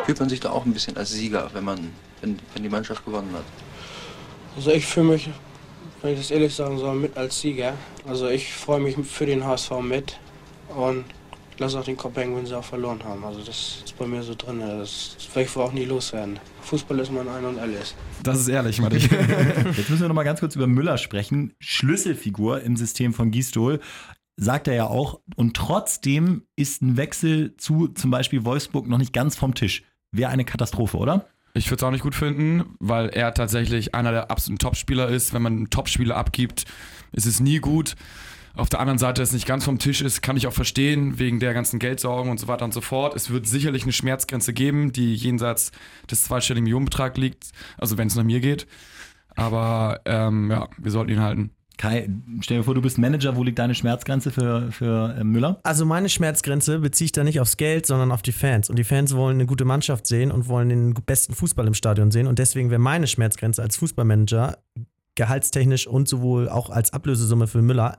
Fühlt 0.08 0.20
man 0.20 0.30
sich 0.30 0.40
da 0.40 0.52
auch 0.52 0.64
ein 0.64 0.72
bisschen 0.72 0.96
als 0.96 1.12
Sieger, 1.12 1.50
wenn 1.52 1.64
man, 1.64 1.90
wenn, 2.22 2.38
wenn 2.54 2.62
die 2.62 2.70
Mannschaft 2.70 3.04
gewonnen 3.04 3.28
hat. 3.34 3.44
Also 4.56 4.70
ich 4.70 4.86
fühle 4.86 5.08
mich, 5.08 5.28
wenn 6.00 6.14
ich 6.14 6.18
das 6.18 6.30
ehrlich 6.30 6.54
sagen 6.54 6.78
soll, 6.78 6.94
mit 6.96 7.14
als 7.14 7.38
Sieger. 7.38 7.74
Also 8.06 8.26
ich 8.28 8.50
freue 8.50 8.80
mich 8.80 8.96
für 8.96 9.26
den 9.26 9.44
HSV 9.44 9.70
mit 9.82 10.18
und 10.74 11.04
lasse 11.58 11.78
auch 11.78 11.84
den 11.84 11.98
Kopf 11.98 12.16
hängen, 12.16 12.34
wenn 12.34 12.46
sie 12.46 12.56
auch 12.56 12.64
verloren 12.64 13.04
haben. 13.04 13.22
Also 13.22 13.40
das 13.40 13.82
ist 13.84 13.98
bei 13.98 14.06
mir 14.06 14.22
so 14.22 14.34
drin. 14.34 14.60
Das 14.60 15.14
werde 15.34 15.46
ich 15.46 15.54
wohl 15.54 15.64
auch 15.64 15.72
nie 15.72 15.84
loswerden. 15.84 16.40
Fußball 16.62 16.98
ist 17.00 17.12
mein 17.12 17.28
Ein 17.28 17.44
und 17.44 17.58
Alles. 17.58 17.94
Das 18.22 18.40
ist 18.40 18.48
ehrlich, 18.48 18.80
Matti. 18.80 18.96
Jetzt 19.76 19.90
müssen 19.90 20.00
wir 20.00 20.08
noch 20.08 20.14
mal 20.14 20.22
ganz 20.22 20.40
kurz 20.40 20.56
über 20.56 20.66
Müller 20.66 20.96
sprechen. 20.96 21.52
Schlüsselfigur 21.60 22.62
im 22.62 22.78
System 22.78 23.12
von 23.12 23.30
Gistol, 23.30 23.80
sagt 24.38 24.68
er 24.68 24.74
ja 24.74 24.86
auch. 24.86 25.20
Und 25.36 25.54
trotzdem 25.54 26.46
ist 26.56 26.80
ein 26.80 26.96
Wechsel 26.96 27.58
zu 27.58 27.88
zum 27.88 28.10
Beispiel 28.10 28.46
Wolfsburg 28.46 28.88
noch 28.88 28.96
nicht 28.96 29.12
ganz 29.12 29.36
vom 29.36 29.54
Tisch. 29.54 29.82
Wäre 30.12 30.30
eine 30.30 30.44
Katastrophe, 30.44 30.96
oder? 30.96 31.26
Ich 31.54 31.70
würde 31.70 31.76
es 31.76 31.82
auch 31.82 31.90
nicht 31.90 32.02
gut 32.02 32.14
finden, 32.14 32.76
weil 32.78 33.08
er 33.08 33.34
tatsächlich 33.34 33.94
einer 33.94 34.12
der 34.12 34.30
absoluten 34.30 34.58
Topspieler 34.58 35.08
ist. 35.08 35.32
Wenn 35.32 35.42
man 35.42 35.52
einen 35.54 35.70
Topspieler 35.70 36.16
abgibt, 36.16 36.64
ist 37.12 37.26
es 37.26 37.40
nie 37.40 37.58
gut. 37.58 37.94
Auf 38.54 38.68
der 38.68 38.80
anderen 38.80 38.98
Seite, 38.98 39.22
dass 39.22 39.28
es 39.28 39.34
nicht 39.34 39.46
ganz 39.46 39.64
vom 39.64 39.78
Tisch 39.78 40.00
ist, 40.00 40.20
kann 40.20 40.36
ich 40.36 40.46
auch 40.46 40.52
verstehen, 40.52 41.18
wegen 41.18 41.38
der 41.38 41.54
ganzen 41.54 41.78
Geldsorgen 41.78 42.30
und 42.30 42.38
so 42.38 42.48
weiter 42.48 42.64
und 42.64 42.74
so 42.74 42.80
fort. 42.80 43.14
Es 43.14 43.30
wird 43.30 43.46
sicherlich 43.46 43.84
eine 43.84 43.92
Schmerzgrenze 43.92 44.52
geben, 44.52 44.92
die 44.92 45.14
jenseits 45.14 45.70
des 46.10 46.24
zweistelligen 46.24 46.64
Millionenbetrags 46.64 47.18
liegt, 47.18 47.50
also 47.76 47.98
wenn 47.98 48.08
es 48.08 48.16
nach 48.16 48.24
mir 48.24 48.40
geht. 48.40 48.66
Aber 49.36 50.00
ähm, 50.04 50.50
ja, 50.50 50.68
wir 50.76 50.90
sollten 50.90 51.12
ihn 51.12 51.20
halten. 51.20 51.50
Kai, 51.78 52.08
stell 52.40 52.58
dir 52.58 52.64
vor, 52.64 52.74
du 52.74 52.82
bist 52.82 52.98
Manager, 52.98 53.36
wo 53.36 53.44
liegt 53.44 53.58
deine 53.60 53.74
Schmerzgrenze 53.74 54.32
für, 54.32 54.72
für 54.72 55.14
äh, 55.16 55.22
Müller? 55.22 55.60
Also 55.62 55.86
meine 55.86 56.08
Schmerzgrenze 56.08 56.80
beziehe 56.80 57.06
ich 57.06 57.12
da 57.12 57.22
nicht 57.22 57.40
aufs 57.40 57.56
Geld, 57.56 57.86
sondern 57.86 58.10
auf 58.10 58.20
die 58.20 58.32
Fans. 58.32 58.68
Und 58.68 58.76
die 58.80 58.84
Fans 58.84 59.14
wollen 59.14 59.36
eine 59.36 59.46
gute 59.46 59.64
Mannschaft 59.64 60.06
sehen 60.06 60.32
und 60.32 60.48
wollen 60.48 60.68
den 60.68 60.94
besten 60.94 61.34
Fußball 61.34 61.66
im 61.68 61.74
Stadion 61.74 62.10
sehen. 62.10 62.26
Und 62.26 62.40
deswegen 62.40 62.70
wäre 62.70 62.80
meine 62.80 63.06
Schmerzgrenze 63.06 63.62
als 63.62 63.76
Fußballmanager 63.76 64.58
gehaltstechnisch 65.14 65.86
und 65.86 66.08
sowohl 66.08 66.48
auch 66.48 66.70
als 66.70 66.92
Ablösesumme 66.92 67.46
für 67.46 67.62
Müller 67.62 67.96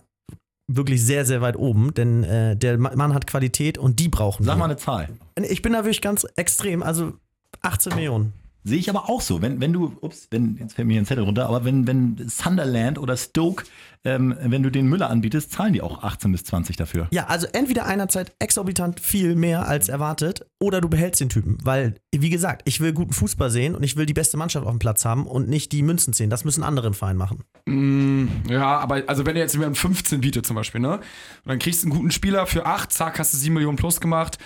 wirklich 0.68 1.02
sehr, 1.02 1.26
sehr 1.26 1.40
weit 1.42 1.56
oben. 1.56 1.94
Denn 1.94 2.26
äh, 2.26 2.58
der 2.58 2.78
Mann 2.78 3.14
hat 3.14 3.28
Qualität 3.28 3.78
und 3.78 4.00
die 4.00 4.10
brauchen 4.10 4.44
Sag 4.44 4.56
wir. 4.56 4.60
mal 4.60 4.66
eine 4.66 4.76
Zahl. 4.76 5.08
Ich 5.50 5.62
bin 5.62 5.72
da 5.72 5.80
wirklich 5.80 6.02
ganz 6.02 6.28
extrem. 6.36 6.84
Also 6.84 7.14
18 7.62 7.96
Millionen. 7.96 8.34
Sehe 8.70 8.78
ich 8.78 8.90
aber 8.90 9.10
auch 9.10 9.22
so. 9.22 9.42
Wenn, 9.42 9.60
wenn 9.60 9.74
du, 9.74 9.98
ups, 10.02 10.28
wenn, 10.30 10.56
jetzt 10.58 10.76
fällt 10.76 10.88
mir 10.88 10.94
hier 10.94 11.02
ein 11.02 11.06
Zettel 11.06 11.24
runter, 11.24 11.48
aber 11.48 11.66
wenn, 11.66 11.88
wenn 11.88 12.30
Sunderland 12.30 13.00
oder 13.00 13.18
Stoke, 13.18 13.66
ähm, 14.06 14.36
wenn 14.40 14.62
du 14.62 14.70
den 14.70 14.88
Müller 14.88 15.10
anbietest, 15.10 15.52
zahlen 15.52 15.74
die 15.74 15.82
auch 15.82 16.04
18 16.04 16.32
bis 16.32 16.44
20 16.44 16.78
dafür. 16.78 17.08
Ja, 17.12 17.26
also 17.26 17.48
entweder 17.52 17.88
einerzeit 17.88 18.32
exorbitant 18.38 19.00
viel 19.00 19.36
mehr 19.36 19.68
als 19.68 19.90
erwartet 19.90 20.46
oder 20.60 20.82
du 20.82 20.88
behältst 20.88 21.20
den 21.20 21.30
Typen. 21.30 21.58
Weil, 21.64 21.96
wie 22.16 22.30
gesagt, 22.30 22.62
ich 22.66 22.80
will 22.80 22.94
guten 22.94 23.12
Fußball 23.12 23.50
sehen 23.50 23.74
und 23.74 23.82
ich 23.82 23.98
will 23.98 24.06
die 24.06 24.14
beste 24.14 24.38
Mannschaft 24.38 24.68
auf 24.68 24.72
dem 24.72 24.80
Platz 24.80 25.04
haben 25.04 25.26
und 25.26 25.50
nicht 25.50 25.72
die 25.72 25.82
Münzen 25.82 26.14
ziehen. 26.14 26.30
Das 26.30 26.46
müssen 26.46 26.64
andere 26.64 26.88
im 26.88 26.94
Verein 26.94 27.18
machen. 27.18 27.44
Mm, 27.66 28.28
ja, 28.48 28.78
aber 28.78 29.02
also 29.08 29.26
wenn 29.26 29.36
ihr 29.36 29.42
jetzt 29.42 29.58
mir 29.58 29.66
einen 29.66 29.74
15 29.74 30.22
bietet 30.22 30.46
zum 30.46 30.56
Beispiel, 30.56 30.80
ne? 30.80 30.98
Und 30.98 31.02
dann 31.46 31.58
kriegst 31.60 31.82
du 31.82 31.88
einen 31.88 31.98
guten 31.98 32.12
Spieler 32.12 32.46
für 32.46 32.68
8, 32.68 32.94
zack, 32.94 33.18
hast 33.18 33.34
du 33.34 33.38
7 33.38 33.54
Millionen 33.54 33.78
plus 33.78 34.00
gemacht. 34.00 34.38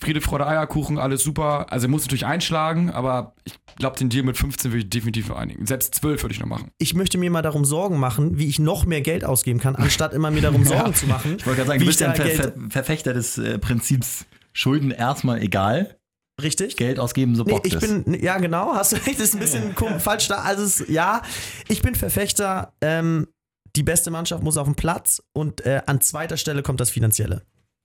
Friede, 0.00 0.20
Freude, 0.20 0.46
Eierkuchen, 0.46 0.98
alles 0.98 1.22
super. 1.22 1.70
Also 1.70 1.86
er 1.86 1.90
muss 1.90 2.02
natürlich 2.02 2.26
einschlagen, 2.26 2.90
aber 2.90 3.34
ich 3.44 3.54
glaube, 3.76 3.98
den 3.98 4.08
Deal 4.08 4.24
mit 4.24 4.36
15 4.36 4.70
würde 4.70 4.84
ich 4.84 4.90
definitiv 4.90 5.26
vereinigen. 5.26 5.66
Selbst 5.66 5.94
12 5.96 6.22
würde 6.22 6.34
ich 6.34 6.40
noch 6.40 6.46
machen. 6.46 6.70
Ich 6.78 6.94
möchte 6.94 7.18
mir 7.18 7.30
mal 7.30 7.42
darum 7.42 7.64
Sorgen 7.64 7.98
machen, 7.98 8.38
wie 8.38 8.48
ich 8.48 8.58
noch 8.58 8.86
mehr 8.86 9.02
Geld 9.02 9.24
ausgeben 9.24 9.60
kann, 9.60 9.76
anstatt 9.76 10.14
immer 10.14 10.30
mir 10.30 10.42
darum 10.42 10.64
Sorgen 10.66 10.94
zu 10.94 11.06
machen. 11.06 11.36
Ich 11.38 11.46
wollte 11.46 11.58
gerade 11.58 11.68
sagen, 11.68 11.78
du 11.80 11.84
ich 11.84 11.88
bist 11.88 12.00
ja 12.00 12.10
ein 12.10 12.16
Ver 12.16 12.52
Verfechter 12.70 13.12
des 13.12 13.38
äh, 13.38 13.58
Prinzips 13.58 14.26
Schulden 14.52 14.90
erstmal 14.90 15.42
egal. 15.42 15.96
Richtig? 16.42 16.76
Geld 16.76 16.98
ausgeben, 16.98 17.36
so 17.36 17.44
Nee, 17.44 17.60
ich 17.64 17.78
bin, 17.78 18.16
ja 18.20 18.38
genau, 18.38 18.72
hast 18.74 18.92
du 18.92 18.96
recht, 18.96 19.20
das 19.20 19.28
ist 19.28 19.34
ein 19.34 19.40
bisschen 19.40 19.74
falsch 20.00 20.28
da. 20.28 20.36
Also 20.36 20.62
es, 20.62 20.88
ja, 20.88 21.22
ich 21.68 21.82
bin 21.82 21.94
Verfechter, 21.94 22.72
ähm, 22.80 23.26
die 23.76 23.82
beste 23.82 24.10
Mannschaft 24.10 24.42
muss 24.42 24.56
auf 24.56 24.66
den 24.66 24.74
Platz 24.74 25.22
und 25.32 25.64
äh, 25.66 25.82
an 25.86 26.00
zweiter 26.00 26.36
Stelle 26.36 26.62
kommt 26.62 26.80
das 26.80 26.90
Finanzielle. 26.90 27.42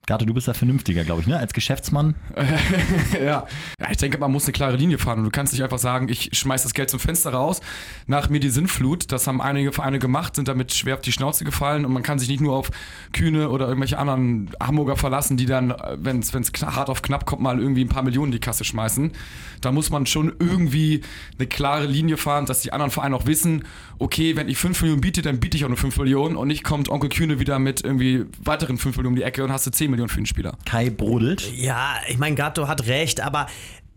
Gato, 0.07 0.23
du 0.23 0.35
bist 0.35 0.47
da 0.47 0.53
vernünftiger, 0.53 1.03
glaube 1.03 1.21
ich, 1.21 1.27
ne? 1.27 1.39
Als 1.39 1.51
Geschäftsmann. 1.51 2.13
ja. 3.13 3.47
ja, 3.79 3.89
ich 3.89 3.97
denke, 3.97 4.19
man 4.19 4.31
muss 4.31 4.45
eine 4.45 4.53
klare 4.53 4.75
Linie 4.75 4.99
fahren 4.99 5.19
und 5.19 5.25
du 5.25 5.31
kannst 5.31 5.51
nicht 5.51 5.63
einfach 5.63 5.79
sagen, 5.79 6.09
ich 6.09 6.29
schmeiß 6.33 6.61
das 6.61 6.75
Geld 6.75 6.91
zum 6.91 6.99
Fenster 6.99 7.31
raus, 7.31 7.59
nach 8.05 8.29
mir 8.29 8.39
die 8.39 8.49
Sinnflut. 8.49 9.11
Das 9.11 9.25
haben 9.25 9.41
einige 9.41 9.71
Vereine 9.71 9.97
gemacht, 9.97 10.35
sind 10.35 10.47
damit 10.47 10.73
schwer 10.73 10.93
auf 10.93 11.01
die 11.01 11.11
Schnauze 11.11 11.43
gefallen 11.43 11.85
und 11.85 11.91
man 11.91 12.03
kann 12.03 12.19
sich 12.19 12.29
nicht 12.29 12.41
nur 12.41 12.55
auf 12.55 12.69
Kühne 13.13 13.49
oder 13.49 13.67
irgendwelche 13.67 13.97
anderen 13.97 14.51
Hamburger 14.61 14.95
verlassen, 14.95 15.37
die 15.37 15.47
dann, 15.47 15.73
wenn 15.97 16.19
es 16.19 16.31
hart 16.33 16.89
auf 16.89 17.01
knapp 17.01 17.25
kommt, 17.25 17.41
mal 17.41 17.59
irgendwie 17.59 17.83
ein 17.83 17.89
paar 17.89 18.03
Millionen 18.03 18.27
in 18.27 18.33
die 18.33 18.39
Kasse 18.39 18.63
schmeißen. 18.63 19.11
Da 19.61 19.71
muss 19.71 19.89
man 19.89 20.05
schon 20.05 20.33
irgendwie 20.37 21.01
eine 21.39 21.47
klare 21.47 21.87
Linie 21.87 22.17
fahren, 22.17 22.45
dass 22.45 22.61
die 22.61 22.71
anderen 22.73 22.91
Vereine 22.91 23.15
auch 23.15 23.25
wissen, 23.25 23.63
okay, 23.97 24.35
wenn 24.35 24.49
ich 24.49 24.57
5 24.57 24.79
Millionen 24.81 25.01
biete, 25.01 25.23
dann 25.23 25.39
biete 25.39 25.57
ich 25.57 25.65
auch 25.65 25.69
nur 25.69 25.77
5 25.77 25.97
Millionen 25.97 26.35
und 26.35 26.47
nicht 26.47 26.63
kommt 26.63 26.89
Onkel 26.89 27.09
Kühne 27.09 27.39
wieder 27.39 27.57
mit 27.57 27.83
irgendwie 27.83 28.25
weiteren 28.43 28.77
5 28.77 28.97
Millionen 28.97 29.13
um 29.13 29.15
die 29.15 29.23
Ecke 29.23 29.43
und 29.43 29.51
hast 29.51 29.65
du 29.65 29.71
10 29.71 29.89
Millionen 29.89 29.94
für 30.09 30.17
den 30.17 30.25
Spieler. 30.25 30.57
Kai 30.65 30.89
brodelt. 30.89 31.51
Ja, 31.55 31.95
ich 32.07 32.17
meine, 32.17 32.35
Gatto 32.35 32.67
hat 32.67 32.87
recht, 32.87 33.21
aber 33.21 33.47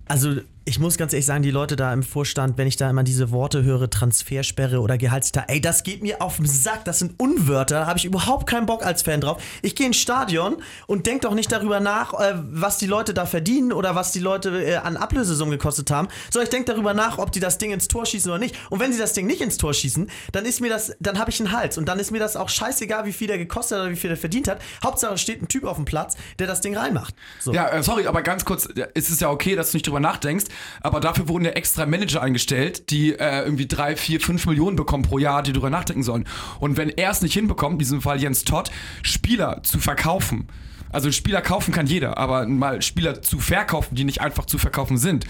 also 0.06 0.36
ich 0.68 0.78
muss 0.78 0.98
ganz 0.98 1.14
ehrlich 1.14 1.24
sagen, 1.24 1.42
die 1.42 1.50
Leute 1.50 1.76
da 1.76 1.94
im 1.94 2.02
Vorstand, 2.02 2.58
wenn 2.58 2.68
ich 2.68 2.76
da 2.76 2.90
immer 2.90 3.02
diese 3.02 3.30
Worte 3.30 3.62
höre, 3.62 3.88
Transfersperre 3.88 4.80
oder 4.80 4.98
Gehaltsstar, 4.98 5.46
ey, 5.48 5.62
das 5.62 5.82
geht 5.82 6.02
mir 6.02 6.20
auf 6.20 6.36
den 6.36 6.46
Sack, 6.46 6.84
das 6.84 6.98
sind 6.98 7.18
Unwörter, 7.18 7.80
da 7.80 7.86
habe 7.86 7.98
ich 7.98 8.04
überhaupt 8.04 8.46
keinen 8.46 8.66
Bock 8.66 8.84
als 8.84 9.00
Fan 9.00 9.22
drauf. 9.22 9.42
Ich 9.62 9.74
gehe 9.74 9.86
ins 9.86 9.96
Stadion 9.96 10.56
und 10.86 11.06
denk 11.06 11.22
doch 11.22 11.32
nicht 11.32 11.50
darüber 11.50 11.80
nach, 11.80 12.12
äh, 12.12 12.34
was 12.50 12.76
die 12.76 12.86
Leute 12.86 13.14
da 13.14 13.24
verdienen 13.24 13.72
oder 13.72 13.94
was 13.94 14.12
die 14.12 14.18
Leute 14.18 14.62
äh, 14.62 14.76
an 14.76 14.98
Ablösesummen 14.98 15.52
gekostet 15.52 15.90
haben, 15.90 16.08
sondern 16.30 16.44
ich 16.44 16.50
denke 16.50 16.70
darüber 16.70 16.92
nach, 16.92 17.16
ob 17.16 17.32
die 17.32 17.40
das 17.40 17.56
Ding 17.56 17.70
ins 17.70 17.88
Tor 17.88 18.04
schießen 18.04 18.30
oder 18.30 18.38
nicht. 18.38 18.54
Und 18.68 18.78
wenn 18.78 18.92
sie 18.92 18.98
das 18.98 19.14
Ding 19.14 19.26
nicht 19.26 19.40
ins 19.40 19.56
Tor 19.56 19.72
schießen, 19.72 20.10
dann 20.32 20.44
ist 20.44 20.60
mir 20.60 20.68
das, 20.68 20.94
dann 21.00 21.18
habe 21.18 21.30
ich 21.30 21.40
einen 21.40 21.52
Hals 21.52 21.78
und 21.78 21.86
dann 21.88 21.98
ist 21.98 22.10
mir 22.10 22.20
das 22.20 22.36
auch 22.36 22.50
scheißegal, 22.50 23.06
wie 23.06 23.14
viel 23.14 23.26
der 23.26 23.38
gekostet 23.38 23.78
hat 23.78 23.84
oder 23.84 23.92
wie 23.92 23.98
viel 23.98 24.08
der 24.08 24.18
verdient 24.18 24.48
hat. 24.48 24.60
Hauptsache 24.84 25.16
steht 25.16 25.40
ein 25.40 25.48
Typ 25.48 25.64
auf 25.64 25.76
dem 25.76 25.86
Platz, 25.86 26.18
der 26.38 26.46
das 26.46 26.60
Ding 26.60 26.76
reinmacht. 26.76 27.14
So. 27.40 27.54
Ja, 27.54 27.70
äh, 27.70 27.82
sorry, 27.82 28.06
aber 28.06 28.20
ganz 28.20 28.44
kurz, 28.44 28.68
ja, 28.76 28.86
es 28.92 29.08
ist 29.08 29.22
ja 29.22 29.30
okay, 29.30 29.56
dass 29.56 29.70
du 29.70 29.78
nicht 29.78 29.86
drüber 29.86 30.00
nachdenkst, 30.00 30.44
aber 30.80 31.00
dafür 31.00 31.28
wurden 31.28 31.44
ja 31.44 31.52
extra 31.52 31.86
Manager 31.86 32.22
eingestellt, 32.22 32.90
die 32.90 33.12
äh, 33.12 33.42
irgendwie 33.44 33.66
drei, 33.66 33.96
vier, 33.96 34.20
fünf 34.20 34.46
Millionen 34.46 34.76
bekommen 34.76 35.02
pro 35.02 35.18
Jahr, 35.18 35.42
die 35.42 35.52
drüber 35.52 35.70
nachdenken 35.70 36.02
sollen. 36.02 36.24
Und 36.60 36.76
wenn 36.76 36.90
er 36.90 37.10
es 37.10 37.22
nicht 37.22 37.34
hinbekommt, 37.34 37.74
in 37.74 37.78
diesem 37.78 38.02
Fall 38.02 38.20
Jens 38.20 38.44
Todd, 38.44 38.70
Spieler 39.02 39.62
zu 39.62 39.78
verkaufen, 39.78 40.48
also 40.90 41.12
Spieler 41.12 41.42
kaufen 41.42 41.72
kann 41.72 41.86
jeder, 41.86 42.16
aber 42.18 42.46
mal 42.46 42.82
Spieler 42.82 43.20
zu 43.22 43.38
verkaufen, 43.38 43.94
die 43.94 44.04
nicht 44.04 44.20
einfach 44.20 44.46
zu 44.46 44.58
verkaufen 44.58 44.96
sind, 44.96 45.26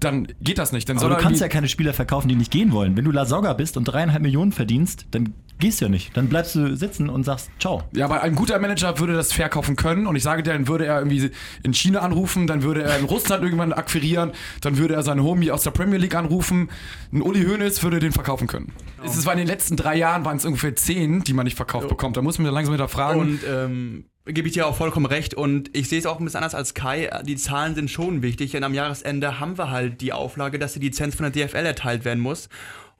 dann 0.00 0.28
geht 0.40 0.58
das 0.58 0.72
nicht. 0.72 0.88
Dann 0.88 0.98
soll 0.98 1.06
Aber 1.06 1.16
er 1.16 1.22
du 1.22 1.24
kannst 1.24 1.40
ja 1.40 1.48
keine 1.48 1.68
Spieler 1.68 1.94
verkaufen, 1.94 2.28
die 2.28 2.36
nicht 2.36 2.50
gehen 2.50 2.72
wollen. 2.72 2.96
Wenn 2.96 3.04
du 3.04 3.10
Lasogga 3.10 3.52
bist 3.54 3.76
und 3.76 3.84
dreieinhalb 3.84 4.22
Millionen 4.22 4.52
verdienst, 4.52 5.06
dann 5.10 5.34
gehst 5.58 5.80
du 5.80 5.86
ja 5.86 5.88
nicht. 5.88 6.16
Dann 6.16 6.28
bleibst 6.28 6.54
du 6.54 6.76
sitzen 6.76 7.08
und 7.08 7.24
sagst 7.24 7.50
Ciao. 7.58 7.82
Ja, 7.94 8.04
aber 8.04 8.22
ein 8.22 8.34
guter 8.34 8.58
Manager 8.58 8.98
würde 8.98 9.14
das 9.14 9.32
verkaufen 9.32 9.76
können 9.76 10.06
und 10.06 10.16
ich 10.16 10.22
sage 10.22 10.42
dir, 10.42 10.52
dann 10.52 10.68
würde 10.68 10.86
er 10.86 10.98
irgendwie 10.98 11.30
in 11.62 11.72
China 11.72 12.00
anrufen, 12.00 12.46
dann 12.46 12.62
würde 12.62 12.82
er 12.82 12.98
in 12.98 13.06
Russland 13.06 13.42
irgendwann 13.44 13.72
akquirieren, 13.72 14.32
dann 14.60 14.76
würde 14.76 14.94
er 14.94 15.02
seinen 15.02 15.22
Homie 15.22 15.50
aus 15.50 15.62
der 15.62 15.70
Premier 15.70 15.98
League 15.98 16.14
anrufen. 16.14 16.68
Ein 17.12 17.22
Uli 17.22 17.44
Hoeneß 17.44 17.82
würde 17.82 17.98
den 17.98 18.12
verkaufen 18.12 18.46
können. 18.46 18.72
Es 19.04 19.24
war 19.24 19.32
in 19.32 19.38
den 19.38 19.48
letzten 19.48 19.76
drei 19.76 19.96
Jahren 19.96 20.24
waren 20.24 20.36
es 20.36 20.44
ungefähr 20.44 20.74
zehn, 20.76 21.22
die 21.22 21.32
man 21.32 21.44
nicht 21.44 21.56
verkauft 21.56 21.88
bekommt. 21.88 22.16
Da 22.16 22.22
muss 22.22 22.38
man 22.38 22.46
ja 22.46 22.52
langsam 22.52 22.74
wieder 22.74 22.88
fragen. 22.88 23.20
Und 23.20 23.40
ähm, 23.48 24.04
gebe 24.26 24.48
ich 24.48 24.54
dir 24.54 24.66
auch 24.66 24.76
vollkommen 24.76 25.06
recht. 25.06 25.34
Und 25.34 25.74
ich 25.76 25.88
sehe 25.88 25.98
es 25.98 26.06
auch 26.06 26.18
ein 26.18 26.24
bisschen 26.24 26.38
anders 26.38 26.54
als 26.54 26.74
Kai. 26.74 27.10
Die 27.24 27.36
Zahlen 27.36 27.74
sind 27.74 27.90
schon 27.90 28.22
wichtig, 28.22 28.50
denn 28.50 28.64
am 28.64 28.74
Jahresende 28.74 29.40
haben 29.40 29.56
wir 29.56 29.70
halt 29.70 30.00
die 30.00 30.12
Auflage, 30.12 30.58
dass 30.58 30.74
die 30.74 30.80
Lizenz 30.80 31.14
von 31.14 31.30
der 31.30 31.46
DFL 31.46 31.64
erteilt 31.64 32.04
werden 32.04 32.20
muss. 32.20 32.48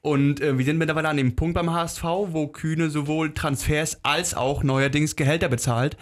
Und 0.03 0.41
äh, 0.41 0.57
wir 0.57 0.65
sind 0.65 0.79
mittlerweile 0.79 1.09
an 1.09 1.17
dem 1.17 1.35
Punkt 1.35 1.55
beim 1.55 1.73
HSV, 1.73 2.05
wo 2.05 2.47
Kühne 2.47 2.91
sowohl 2.91 3.35
Transfers 3.35 3.99
als 4.05 4.35
auch 4.35 4.63
neuerdings 4.63 5.17
Gehälter 5.17 5.49
bezahlt. 5.49 5.97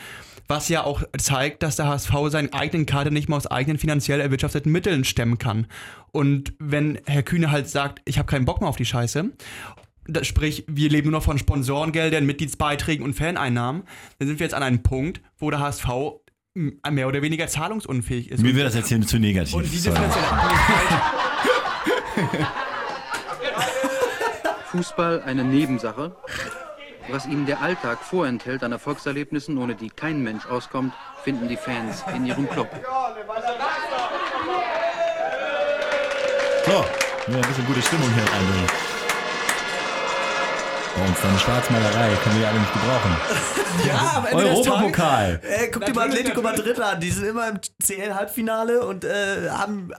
Was 0.47 0.69
ja 0.69 0.85
auch 0.85 1.03
zeigt, 1.17 1.63
dass 1.63 1.77
der 1.77 1.87
HSV 1.87 2.13
seinen 2.29 2.53
eigenen 2.53 2.85
Kader 2.85 3.11
nicht 3.11 3.31
mal 3.31 3.39
aus 3.39 3.47
eigenen 3.47 3.79
finanziell 3.79 4.21
erwirtschafteten 4.21 4.71
Mitteln 4.71 5.05
stemmen 5.05 5.39
kann. 5.39 5.67
Und 6.13 6.53
wenn 6.59 6.99
Herr 7.07 7.23
Kühne 7.23 7.51
halt 7.51 7.71
sagt, 7.71 8.03
ich 8.05 8.19
habe 8.19 8.27
keinen 8.27 8.45
Bock 8.45 8.61
mehr 8.61 8.69
auf 8.69 8.77
die 8.77 8.85
Scheiße, 8.85 9.31
sprich, 10.23 10.65
wir 10.67 10.89
leben 10.91 11.11
nur 11.11 11.21
noch 11.21 11.25
von 11.25 11.39
Sponsorengeldern, 11.39 12.27
Mitgliedsbeiträgen 12.27 13.05
und 13.05 13.15
Faneinnahmen, 13.15 13.85
dann 14.19 14.29
sind 14.29 14.39
wir 14.39 14.45
jetzt 14.45 14.55
an 14.55 14.63
einem 14.63 14.83
Punkt, 14.83 15.21
wo 15.39 15.51
der 15.51 15.61
HSV 15.61 15.87
mehr 16.55 17.09
oder 17.09 17.23
weniger 17.23 17.49
zahlungsunfähig 17.49 18.31
ist. 18.31 18.43
Mir 18.43 18.55
wird 18.55 18.67
das 18.67 18.75
jetzt 18.75 18.89
hier 18.89 19.01
zu 19.01 19.19
negativ. 19.19 19.55
Und 19.55 19.71
diese 19.73 19.93
finanzielle 19.93 20.29
Abhängigkeit 20.29 21.01
Fußball 24.75 25.23
eine 25.23 25.45
Nebensache. 25.45 26.17
Was 27.09 27.27
ihnen 27.27 27.45
der 27.47 27.61
Alltag 27.61 27.99
vorenthält 28.03 28.63
an 28.65 28.73
Erfolgserlebnissen, 28.73 29.59
ohne 29.59 29.75
die 29.75 29.91
kein 29.91 30.23
Mensch 30.23 30.47
auskommt, 30.47 30.95
finden 31.23 31.49
die 31.49 31.57
Fans 31.57 32.03
in 32.15 32.25
ihrem 32.27 32.49
Club. 32.49 32.69
So, 36.65 36.73
ja, 36.73 36.85
ein 37.37 37.41
bisschen 37.43 37.67
gute 37.67 37.83
Stimmung 37.83 38.09
hier 38.15 38.25
reinbringen. 38.33 38.94
Bei 40.97 41.03
uns 41.09 41.21
deine 41.21 41.39
Schwarzmalerei 41.39 42.15
können 42.23 42.37
wir 42.37 42.43
ja 42.43 42.49
alle 42.51 42.61
nicht 42.61 42.73
gebrauchen. 42.73 43.17
Ja, 43.85 44.19
am 44.19 44.27
Ende 44.27 44.45
des 44.45 44.53
Europapokal. 44.69 45.41
Tages- 45.41 45.51
Ey, 45.61 45.71
guck 45.73 45.85
dir 45.85 45.95
mal 45.95 46.07
Atletico 46.09 46.43
Madrid 46.43 46.81
an. 46.81 47.01
Die 47.01 47.11
sind 47.11 47.25
immer 47.27 47.49
im 47.49 47.59
CL-Halbfinale 47.85 48.87
und 48.87 49.05
äh, 49.05 49.51
haben 49.51 49.91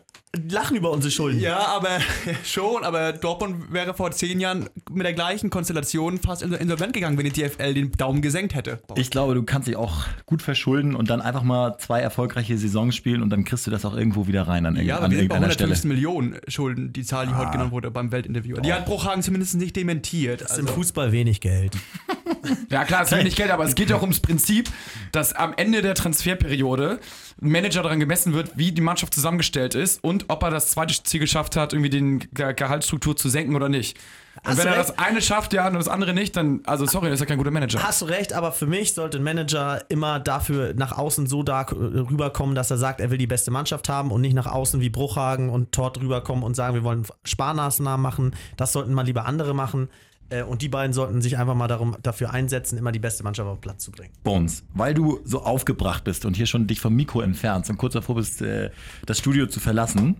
lachen 0.52 0.76
über 0.78 0.92
unsere 0.92 1.12
Schulden. 1.12 1.40
Ja, 1.40 1.60
aber 1.68 1.90
schon, 2.44 2.84
aber 2.84 3.14
Dortmund 3.14 3.72
wäre 3.72 3.94
vor 3.94 4.12
zehn 4.12 4.40
Jahren 4.40 4.70
mit 4.92 5.06
der 5.06 5.14
gleichen 5.14 5.50
Konstellation 5.50 6.18
fast 6.20 6.44
insol- 6.44 6.58
insolvent 6.58 6.94
gegangen, 6.94 7.18
wenn 7.18 7.26
die 7.26 7.32
DFL 7.42 7.74
den 7.74 7.92
Daumen 7.92 8.22
gesenkt 8.22 8.56
hätte. 8.56 8.80
Ich 8.96 9.10
glaube, 9.12 9.34
du 9.36 9.44
kannst 9.44 9.68
dich 9.68 9.76
auch 9.76 10.06
gut 10.26 10.42
verschulden 10.42 10.96
und 10.96 11.10
dann 11.10 11.22
einfach 11.22 11.44
mal 11.44 11.78
zwei 11.78 12.00
erfolgreiche 12.02 12.58
Saisons 12.58 12.96
spielen 12.96 13.22
und 13.22 13.30
dann 13.30 13.44
kriegst 13.46 13.66
du 13.68 13.72
das 13.72 13.86
auch 13.86 13.96
irgendwo 13.96 14.28
wieder 14.28 14.48
rein 14.48 14.66
an, 14.66 14.76
Ja, 14.78 14.98
aber 14.98 15.06
an 15.06 15.12
wir 15.12 15.18
sind 15.20 15.28
bei 15.30 15.36
irgendeiner 15.36 15.54
Stelle. 15.54 15.68
115 15.74 15.88
Millionen 15.90 16.40
Schulden, 16.48 16.94
die 16.94 17.04
Zahl, 17.04 17.28
die 17.28 17.34
heute 17.36 17.52
genannt 17.52 17.72
wurde 17.72 17.92
beim 17.92 18.12
Weltinterview. 18.12 18.58
Die 18.62 18.74
hat 18.74 18.86
Bruchhagen 18.86 19.22
zumindest 19.24 19.56
nicht 19.56 19.76
dementiert. 19.76 20.42
Das 20.42 20.52
ist 20.54 20.58
im 20.60 20.68
Fußball 20.68 21.12
wenig 21.12 21.42
Geld. 21.42 21.76
Ja, 22.70 22.86
klar, 22.86 23.04
es 23.04 23.12
ist 23.12 23.18
wenig 23.18 23.36
Geld, 23.36 23.52
aber 23.52 23.64
es 23.64 23.76
geht 23.76 23.90
ja 23.90 23.98
auch 23.98 24.02
ums 24.02 24.20
Prinzip, 24.20 24.70
dass 25.12 25.34
am 25.34 25.54
Ende 25.56 25.82
der 25.82 25.96
Transferperiode 25.96 27.00
ein 27.42 27.50
Manager 27.50 27.84
daran 27.84 28.00
gemessen 28.00 28.34
wird, 28.34 28.58
wie 28.58 28.72
die 28.72 28.82
Mannschaft 28.82 29.14
zusammengestellt 29.14 29.76
ist 29.76 30.04
und 30.04 30.26
ob 30.30 30.44
er 30.44 30.52
das 30.52 30.70
zweite 30.70 30.94
Ziel 31.04 31.20
geschafft 31.20 31.56
hat, 31.56 31.74
irgendwie 31.74 31.90
den 31.90 32.20
Ge 32.20 32.54
Gehaltsstruktur 32.54 33.16
zu 33.16 33.30
senken 33.30 33.56
oder 33.56 33.70
nicht. 33.70 33.98
Und 34.44 34.52
Hast 34.52 34.58
wenn 34.58 34.68
er 34.68 34.76
das 34.76 34.98
eine 34.98 35.22
schafft, 35.22 35.54
ja, 35.54 35.68
und 35.68 35.76
das 35.76 35.88
andere 35.88 36.14
nicht, 36.14 36.36
dann, 36.36 36.62
also 36.66 36.86
sorry, 36.86 37.06
das 37.10 37.16
ist 37.16 37.20
ja 37.22 37.26
kein 37.26 37.38
guter 37.38 37.52
Manager. 37.52 37.82
Hast 37.82 38.02
du 38.02 38.06
recht, 38.06 38.34
aber 38.34 38.52
für 38.52 38.68
mich 38.68 38.94
sollte 38.94 39.18
ein 39.18 39.24
Manager 39.24 39.84
immer 39.90 40.20
dafür 40.20 40.74
nach 40.76 40.98
außen 40.98 41.26
so 41.26 41.42
da 41.42 41.62
äh, 41.62 41.74
rüberkommen, 41.74 42.54
dass 42.54 42.70
er 42.70 42.78
sagt, 42.78 43.00
er 43.00 43.12
will 43.12 43.18
die 43.18 43.28
beste 43.28 43.50
Mannschaft 43.52 43.88
haben 43.88 44.12
und 44.12 44.22
nicht 44.22 44.34
nach 44.34 44.48
außen 44.48 44.82
wie 44.82 44.90
Bruchhagen 44.90 45.50
und 45.50 45.72
Todd 45.72 46.00
rüberkommen 46.00 46.44
und 46.44 46.56
sagen, 46.56 46.76
wir 46.76 46.84
wollen 46.84 47.06
Sparmaßnahmen 47.24 48.02
machen. 48.02 48.36
Das 48.58 48.74
sollten 48.74 48.94
mal 48.94 49.06
lieber 49.06 49.26
andere 49.26 49.56
machen. 49.56 49.90
Äh, 50.30 50.44
und 50.44 50.62
die 50.62 50.70
beiden 50.70 50.94
sollten 50.94 51.22
sich 51.22 51.38
einfach 51.38 51.56
mal 51.56 51.68
darum, 51.68 51.96
dafür 52.02 52.32
einsetzen, 52.32 52.78
immer 52.78 52.92
die 52.92 53.00
beste 53.00 53.24
Mannschaft 53.24 53.48
auf 53.48 53.58
den 53.58 53.62
Platz 53.62 53.84
zu 53.84 53.92
bringen. 53.92 54.12
Bones, 54.24 54.64
weil 54.74 54.94
du 54.94 55.20
so 55.24 55.44
aufgebracht 55.44 56.04
bist 56.04 56.26
und 56.26 56.36
hier 56.36 56.48
schon 56.48 56.68
dich 56.68 56.80
vom 56.80 56.96
Mikro 56.96 57.22
entfernst 57.22 57.70
und 57.70 57.78
kurz 57.78 57.94
davor 57.94 58.16
bist, 58.16 58.42
äh, 58.42 58.72
das 59.06 59.20
Studio 59.20 59.48
zu 59.48 59.60
verlassen, 59.60 60.18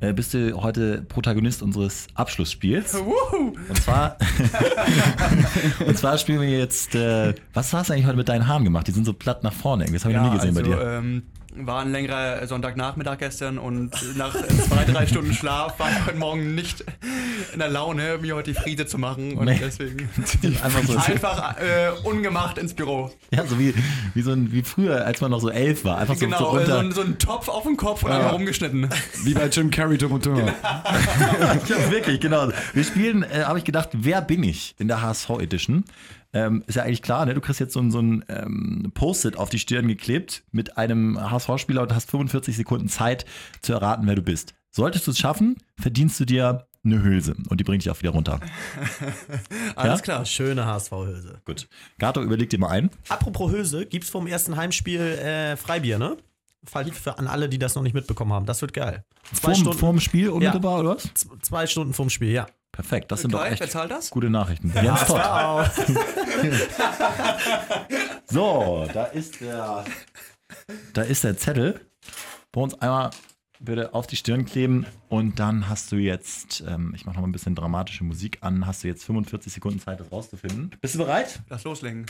äh, 0.00 0.12
bist 0.12 0.34
du 0.34 0.60
heute 0.60 1.02
Protagonist 1.02 1.62
unseres 1.62 2.06
Abschlussspiels. 2.14 2.94
Und 3.68 3.82
zwar, 3.82 4.16
und 5.86 5.98
zwar 5.98 6.18
spielen 6.18 6.40
wir 6.40 6.48
jetzt, 6.48 6.94
äh, 6.94 7.34
was 7.52 7.72
hast 7.72 7.88
du 7.88 7.94
eigentlich 7.94 8.06
heute 8.06 8.16
mit 8.16 8.28
deinen 8.28 8.46
Haaren 8.46 8.64
gemacht? 8.64 8.86
Die 8.86 8.92
sind 8.92 9.04
so 9.04 9.12
platt 9.12 9.42
nach 9.42 9.52
vorne. 9.52 9.84
irgendwie. 9.84 9.96
Das 9.96 10.04
habe 10.04 10.14
ich 10.14 10.20
noch 10.20 10.30
nie 10.30 10.36
gesehen 10.36 10.56
also, 10.56 10.70
bei 10.70 10.76
dir. 10.76 10.98
Ähm, 10.98 11.22
war 11.56 11.80
ein 11.82 11.90
längerer 11.92 12.46
Sonntagnachmittag 12.46 13.18
gestern 13.18 13.58
und 13.58 13.90
nach 14.16 14.34
zwei, 14.68 14.84
drei 14.84 15.06
Stunden 15.06 15.34
Schlaf 15.34 15.78
war 15.78 15.90
ich 15.90 16.06
heute 16.06 16.16
Morgen 16.18 16.54
nicht 16.54 16.84
in 17.52 17.58
der 17.58 17.68
Laune, 17.68 18.18
mir 18.18 18.36
heute 18.36 18.52
die 18.52 18.58
Friese 18.58 18.86
zu 18.86 18.98
machen. 18.98 19.34
Und 19.36 19.46
Nee. 19.46 19.58
deswegen 19.60 20.08
Einfach 20.62 20.82
so. 20.84 20.96
einfach 20.96 21.56
äh, 21.58 21.90
ungemacht 22.04 22.56
ins 22.58 22.74
Büro. 22.74 23.10
Ja, 23.32 23.44
so 23.46 23.58
wie, 23.58 23.74
wie, 24.14 24.22
so 24.22 24.30
ein, 24.32 24.52
wie 24.52 24.62
früher, 24.62 25.04
als 25.04 25.20
man 25.20 25.30
noch 25.32 25.40
so 25.40 25.50
elf 25.50 25.84
war. 25.84 25.98
Einfach 25.98 26.14
so, 26.14 26.20
so 26.20 26.26
genau, 26.26 26.38
äh, 26.56 26.58
runter. 26.60 26.66
so, 26.72 26.78
ein, 26.78 26.92
so 26.92 27.00
ein 27.02 27.18
Topf 27.18 27.48
auf 27.48 27.64
dem 27.64 27.76
Kopf 27.76 28.04
und 28.04 28.10
Ja. 28.10 28.18
einfach 28.18 28.32
rumgeschnitten. 28.34 28.88
Wie 29.24 29.34
bei 29.34 29.46
Jim 29.48 29.70
Carrey, 29.70 29.98
Dumm 29.98 30.12
und 30.12 30.24
Dümmer. 30.24 30.52
ja, 31.68 31.90
wirklich, 31.90 32.20
genau. 32.20 32.48
Wir 32.72 32.84
spielen, 32.84 33.22
äh, 33.24 33.44
habe 33.44 33.58
ich 33.58 33.64
gedacht, 33.64 33.88
wer 33.92 34.20
bin 34.22 34.42
ich 34.42 34.74
in 34.78 34.88
der 34.88 35.02
HSV 35.02 35.30
Edition? 35.40 35.84
Ähm, 36.32 36.62
ist 36.66 36.76
ja 36.76 36.84
eigentlich 36.84 37.02
klar, 37.02 37.26
ne? 37.26 37.34
Du 37.34 37.40
kriegst 37.40 37.58
jetzt 37.60 37.72
so, 37.72 37.80
ein- 37.80 37.90
so 37.90 38.00
ein 38.00 38.24
ähm, 38.28 38.92
Post-it 38.94 39.36
auf 39.36 39.50
die 39.50 39.58
Stirn 39.58 39.88
geklebt 39.88 40.44
mit 40.52 40.76
einem 40.78 41.18
HSV-Spieler 41.20 41.82
und 41.82 41.94
hast 41.94 42.10
45 42.10 42.56
Sekunden 42.56 42.88
Zeit 42.88 43.24
zu 43.62 43.72
erraten, 43.72 44.06
wer 44.06 44.14
du 44.14 44.22
bist. 44.22 44.54
Solltest 44.70 45.06
du 45.06 45.10
es 45.10 45.18
schaffen, 45.18 45.56
verdienst 45.80 46.20
du 46.20 46.24
dir 46.24 46.66
eine 46.84 47.02
Hülse 47.02 47.34
und 47.48 47.58
die 47.60 47.64
bringt 47.64 47.82
dich 47.84 47.90
auch 47.90 47.98
wieder 48.00 48.10
runter. 48.12 48.38
Alles 49.76 49.98
Ja? 49.98 50.02
klar. 50.02 50.24
Schöne 50.24 50.64
HSV-Hülse. 50.66 51.40
Gut. 51.44 51.68
Gato, 51.98 52.22
überleg 52.22 52.48
dir 52.50 52.58
mal 52.58 52.68
ein. 52.68 52.90
Apropos 53.08 53.50
Hülse, 53.50 53.86
gibt's 53.86 54.10
vom 54.10 54.26
ersten 54.26 54.56
Heimspiel 54.56 55.00
äh, 55.00 55.56
Freibier, 55.56 55.98
ne? 55.98 56.16
Fall 56.64 56.84
für 56.92 57.18
an 57.18 57.26
alle, 57.26 57.48
die 57.48 57.58
das 57.58 57.74
noch 57.74 57.82
nicht 57.82 57.94
mitbekommen 57.94 58.32
haben. 58.34 58.44
Das 58.46 58.60
wird 58.60 58.74
geil. 58.74 59.04
Zwei 59.32 59.40
Vorm, 59.40 59.54
Stunden, 59.54 59.78
vorm 59.78 60.00
Spiel 60.00 60.28
unmittelbar, 60.28 60.80
oder 60.80 60.90
was? 60.96 61.08
zwei 61.42 61.66
Stunden 61.66 61.94
vorm 61.94 62.10
Spiel, 62.10 62.30
ja. 62.32 62.46
Perfekt, 62.80 63.12
das 63.12 63.20
sind 63.20 63.34
doch 63.34 63.40
Geil, 63.40 63.52
echt 63.52 63.60
wer 63.60 63.68
zahlt 63.68 63.90
das? 63.90 64.08
gute 64.08 64.30
Nachrichten. 64.30 64.72
Jens 64.74 65.04
Todd. 65.04 65.20
So, 68.26 68.88
da 68.94 69.04
ist 69.04 69.40
der, 69.42 69.84
da 70.94 71.02
ist 71.02 71.24
der 71.24 71.36
Zettel. 71.36 71.80
Bei 72.52 72.60
uns 72.62 72.74
einmal 72.80 73.10
bitte 73.58 73.92
auf 73.92 74.06
die 74.06 74.16
Stirn 74.16 74.46
kleben 74.46 74.86
und 75.10 75.38
dann 75.38 75.68
hast 75.68 75.92
du 75.92 75.96
jetzt, 75.96 76.62
ähm, 76.66 76.92
ich 76.96 77.04
mache 77.04 77.16
noch 77.16 77.22
mal 77.22 77.28
ein 77.28 77.32
bisschen 77.32 77.54
dramatische 77.54 78.04
Musik 78.04 78.38
an, 78.40 78.66
hast 78.66 78.82
du 78.82 78.88
jetzt 78.88 79.04
45 79.04 79.52
Sekunden 79.52 79.78
Zeit, 79.80 80.00
das 80.00 80.10
rauszufinden. 80.10 80.70
Bist 80.80 80.94
du 80.94 80.98
bereit? 81.00 81.40
Lass 81.50 81.64
loslegen. 81.64 82.06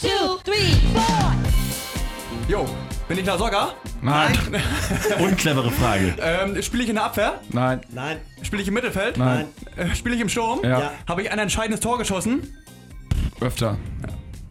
two, 0.00 0.38
three, 0.44 0.72
four. 0.94 2.05
Jo, 2.48 2.64
bin 3.08 3.18
ich 3.18 3.26
Lasogga? 3.26 3.70
Nein. 4.02 4.38
Unclevere 5.18 5.70
Frage. 5.70 6.14
Ähm, 6.22 6.62
Spiele 6.62 6.82
ich 6.84 6.88
in 6.88 6.94
der 6.96 7.04
Abwehr? 7.04 7.40
Nein. 7.50 7.80
Nein. 7.92 8.18
Spiele 8.42 8.62
ich 8.62 8.68
im 8.68 8.74
Mittelfeld? 8.74 9.16
Nein. 9.16 9.46
Äh, 9.76 9.94
Spiele 9.94 10.14
ich 10.14 10.20
im 10.20 10.28
Sturm? 10.28 10.60
Ja. 10.62 10.78
Ja. 10.78 10.90
Habe 11.08 11.22
ich 11.22 11.30
ein 11.32 11.38
entscheidendes 11.38 11.80
Tor 11.80 11.98
geschossen? 11.98 12.56
Öfter. 13.40 13.76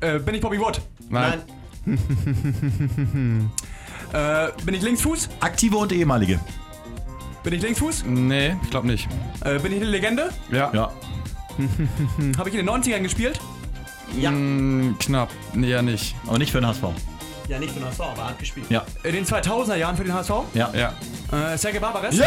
Äh, 0.01 0.20
bin 0.20 0.36
ich 0.36 0.42
Bobby 0.42 0.60
Wood? 0.60 0.82
Nein. 1.10 1.42
Äh, 4.13 4.50
bin 4.63 4.75
ich 4.75 4.82
Linksfuß? 4.82 5.30
Aktive 5.42 5.75
und 5.77 5.92
ehemalige. 5.92 6.39
Bin 7.44 7.54
ich 7.54 7.62
Linksfuß? 7.62 8.06
Nee, 8.06 8.56
ich 8.63 8.70
glaube 8.70 8.88
nicht. 8.88 9.10
Äh, 9.44 9.60
bin 9.60 9.74
ich 9.74 9.82
eine 9.82 9.89
Legende? 9.89 10.30
Ja. 10.51 10.72
Ja. 10.74 10.92
Habe 12.38 12.50
ich 12.50 12.56
in 12.56 12.65
den 12.65 12.70
90ern 12.70 13.01
gespielt? 13.01 13.39
Ja. 14.18 14.32
Mm, 14.32 14.96
knapp. 15.00 15.30
Nee, 15.54 15.70
ja 15.70 15.82
nicht. 15.82 16.15
Aber 16.27 16.38
nicht 16.38 16.51
für 16.51 16.62
den 16.62 16.68
HSV. 16.68 16.84
Ja, 17.48 17.60
nicht 17.60 17.74
für 17.74 17.80
den 17.80 17.88
HSV, 17.88 18.00
aber 18.02 18.22
er 18.24 18.30
hat 18.30 18.40
gespielt. 18.40 18.66
Ja. 18.70 18.84
In 19.04 19.14
den 19.14 19.25
2000er 19.25 19.75
Jahren 19.75 19.96
für 19.96 20.04
den 20.04 20.14
HSV? 20.14 20.32
Ja. 20.54 20.72
Ja. 20.74 20.94
Äh, 21.54 21.58
Sergei 21.58 21.80
Barbares? 21.80 22.20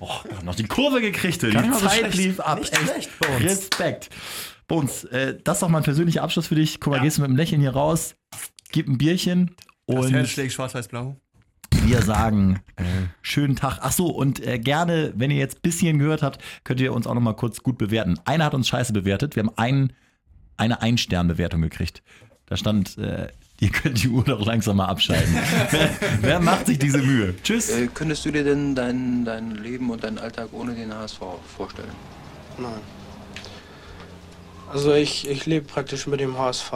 Oh, 0.00 0.08
noch 0.44 0.54
die 0.54 0.64
Kurve 0.64 1.00
gekriegt. 1.00 1.42
Die 1.42 1.50
Gar 1.50 1.72
so 1.74 1.86
Zeit 1.86 1.98
schlecht. 2.00 2.14
lief 2.16 2.40
ab. 2.40 2.58
Nicht 2.58 2.72
Echt. 2.72 2.82
schlecht, 2.82 3.10
Bones. 3.20 3.42
Respekt. 3.42 4.10
Bones, 4.68 5.04
äh, 5.04 5.36
das 5.44 5.56
ist 5.58 5.62
doch 5.62 5.68
mal 5.68 5.78
ein 5.78 5.84
persönlicher 5.84 6.22
Abschluss 6.22 6.46
für 6.48 6.54
dich. 6.56 6.80
Guck 6.80 6.92
mal, 6.92 6.96
Ja. 6.98 7.02
gehst 7.04 7.18
du 7.18 7.22
mit 7.22 7.28
einem 7.28 7.36
Lächeln 7.36 7.60
hier 7.60 7.72
raus, 7.72 8.14
gib 8.72 8.88
ein 8.88 8.98
Bierchen 8.98 9.54
Das 9.86 10.06
und 10.06 10.12
Herz 10.12 10.28
schlägt 10.30 10.52
schwarz-weiß-blau. 10.52 11.16
wir 11.84 12.02
sagen 12.02 12.60
äh, 12.76 12.82
schönen 13.22 13.54
Tag. 13.56 13.78
Ach 13.82 13.92
so, 13.92 14.06
und 14.08 14.44
äh, 14.44 14.58
gerne, 14.58 15.12
wenn 15.16 15.30
ihr 15.30 15.38
jetzt 15.38 15.62
bis 15.62 15.78
hierhin 15.78 15.98
gehört 15.98 16.22
habt, 16.22 16.42
könnt 16.64 16.80
ihr 16.80 16.92
uns 16.92 17.06
auch 17.06 17.14
noch 17.14 17.20
mal 17.20 17.34
kurz 17.36 17.62
gut 17.62 17.78
bewerten. 17.78 18.18
Einer 18.24 18.44
hat 18.46 18.54
uns 18.54 18.68
scheiße 18.68 18.92
bewertet. 18.92 19.36
Wir 19.36 19.42
haben 19.44 19.52
einen, 19.56 19.92
eine 20.56 20.82
Ein-Stern-Bewertung 20.82 21.62
gekriegt. 21.62 22.02
Da 22.46 22.56
stand, 22.56 22.98
äh, 22.98 23.28
ihr 23.60 23.70
könnt 23.70 24.02
die 24.02 24.08
Uhr 24.08 24.24
doch 24.24 24.44
langsam 24.44 24.76
mal 24.76 24.86
abschalten. 24.86 25.34
wer, 25.70 25.90
wer 26.20 26.40
macht 26.40 26.66
sich 26.66 26.78
diese 26.78 26.98
Mühe? 26.98 27.34
Tschüss. 27.42 27.70
Äh, 27.70 27.88
könntest 27.92 28.24
du 28.24 28.30
dir 28.30 28.44
denn 28.44 28.74
dein, 28.74 29.24
dein 29.24 29.52
Leben 29.52 29.90
und 29.90 30.04
deinen 30.04 30.18
Alltag 30.18 30.48
ohne 30.52 30.74
den 30.74 30.92
HSV 30.92 31.20
vorstellen? 31.56 31.92
Nein. 32.58 32.80
Also 34.72 34.94
ich, 34.94 35.28
ich 35.28 35.46
lebe 35.46 35.66
praktisch 35.66 36.06
mit 36.06 36.20
dem 36.20 36.38
HSV. 36.38 36.72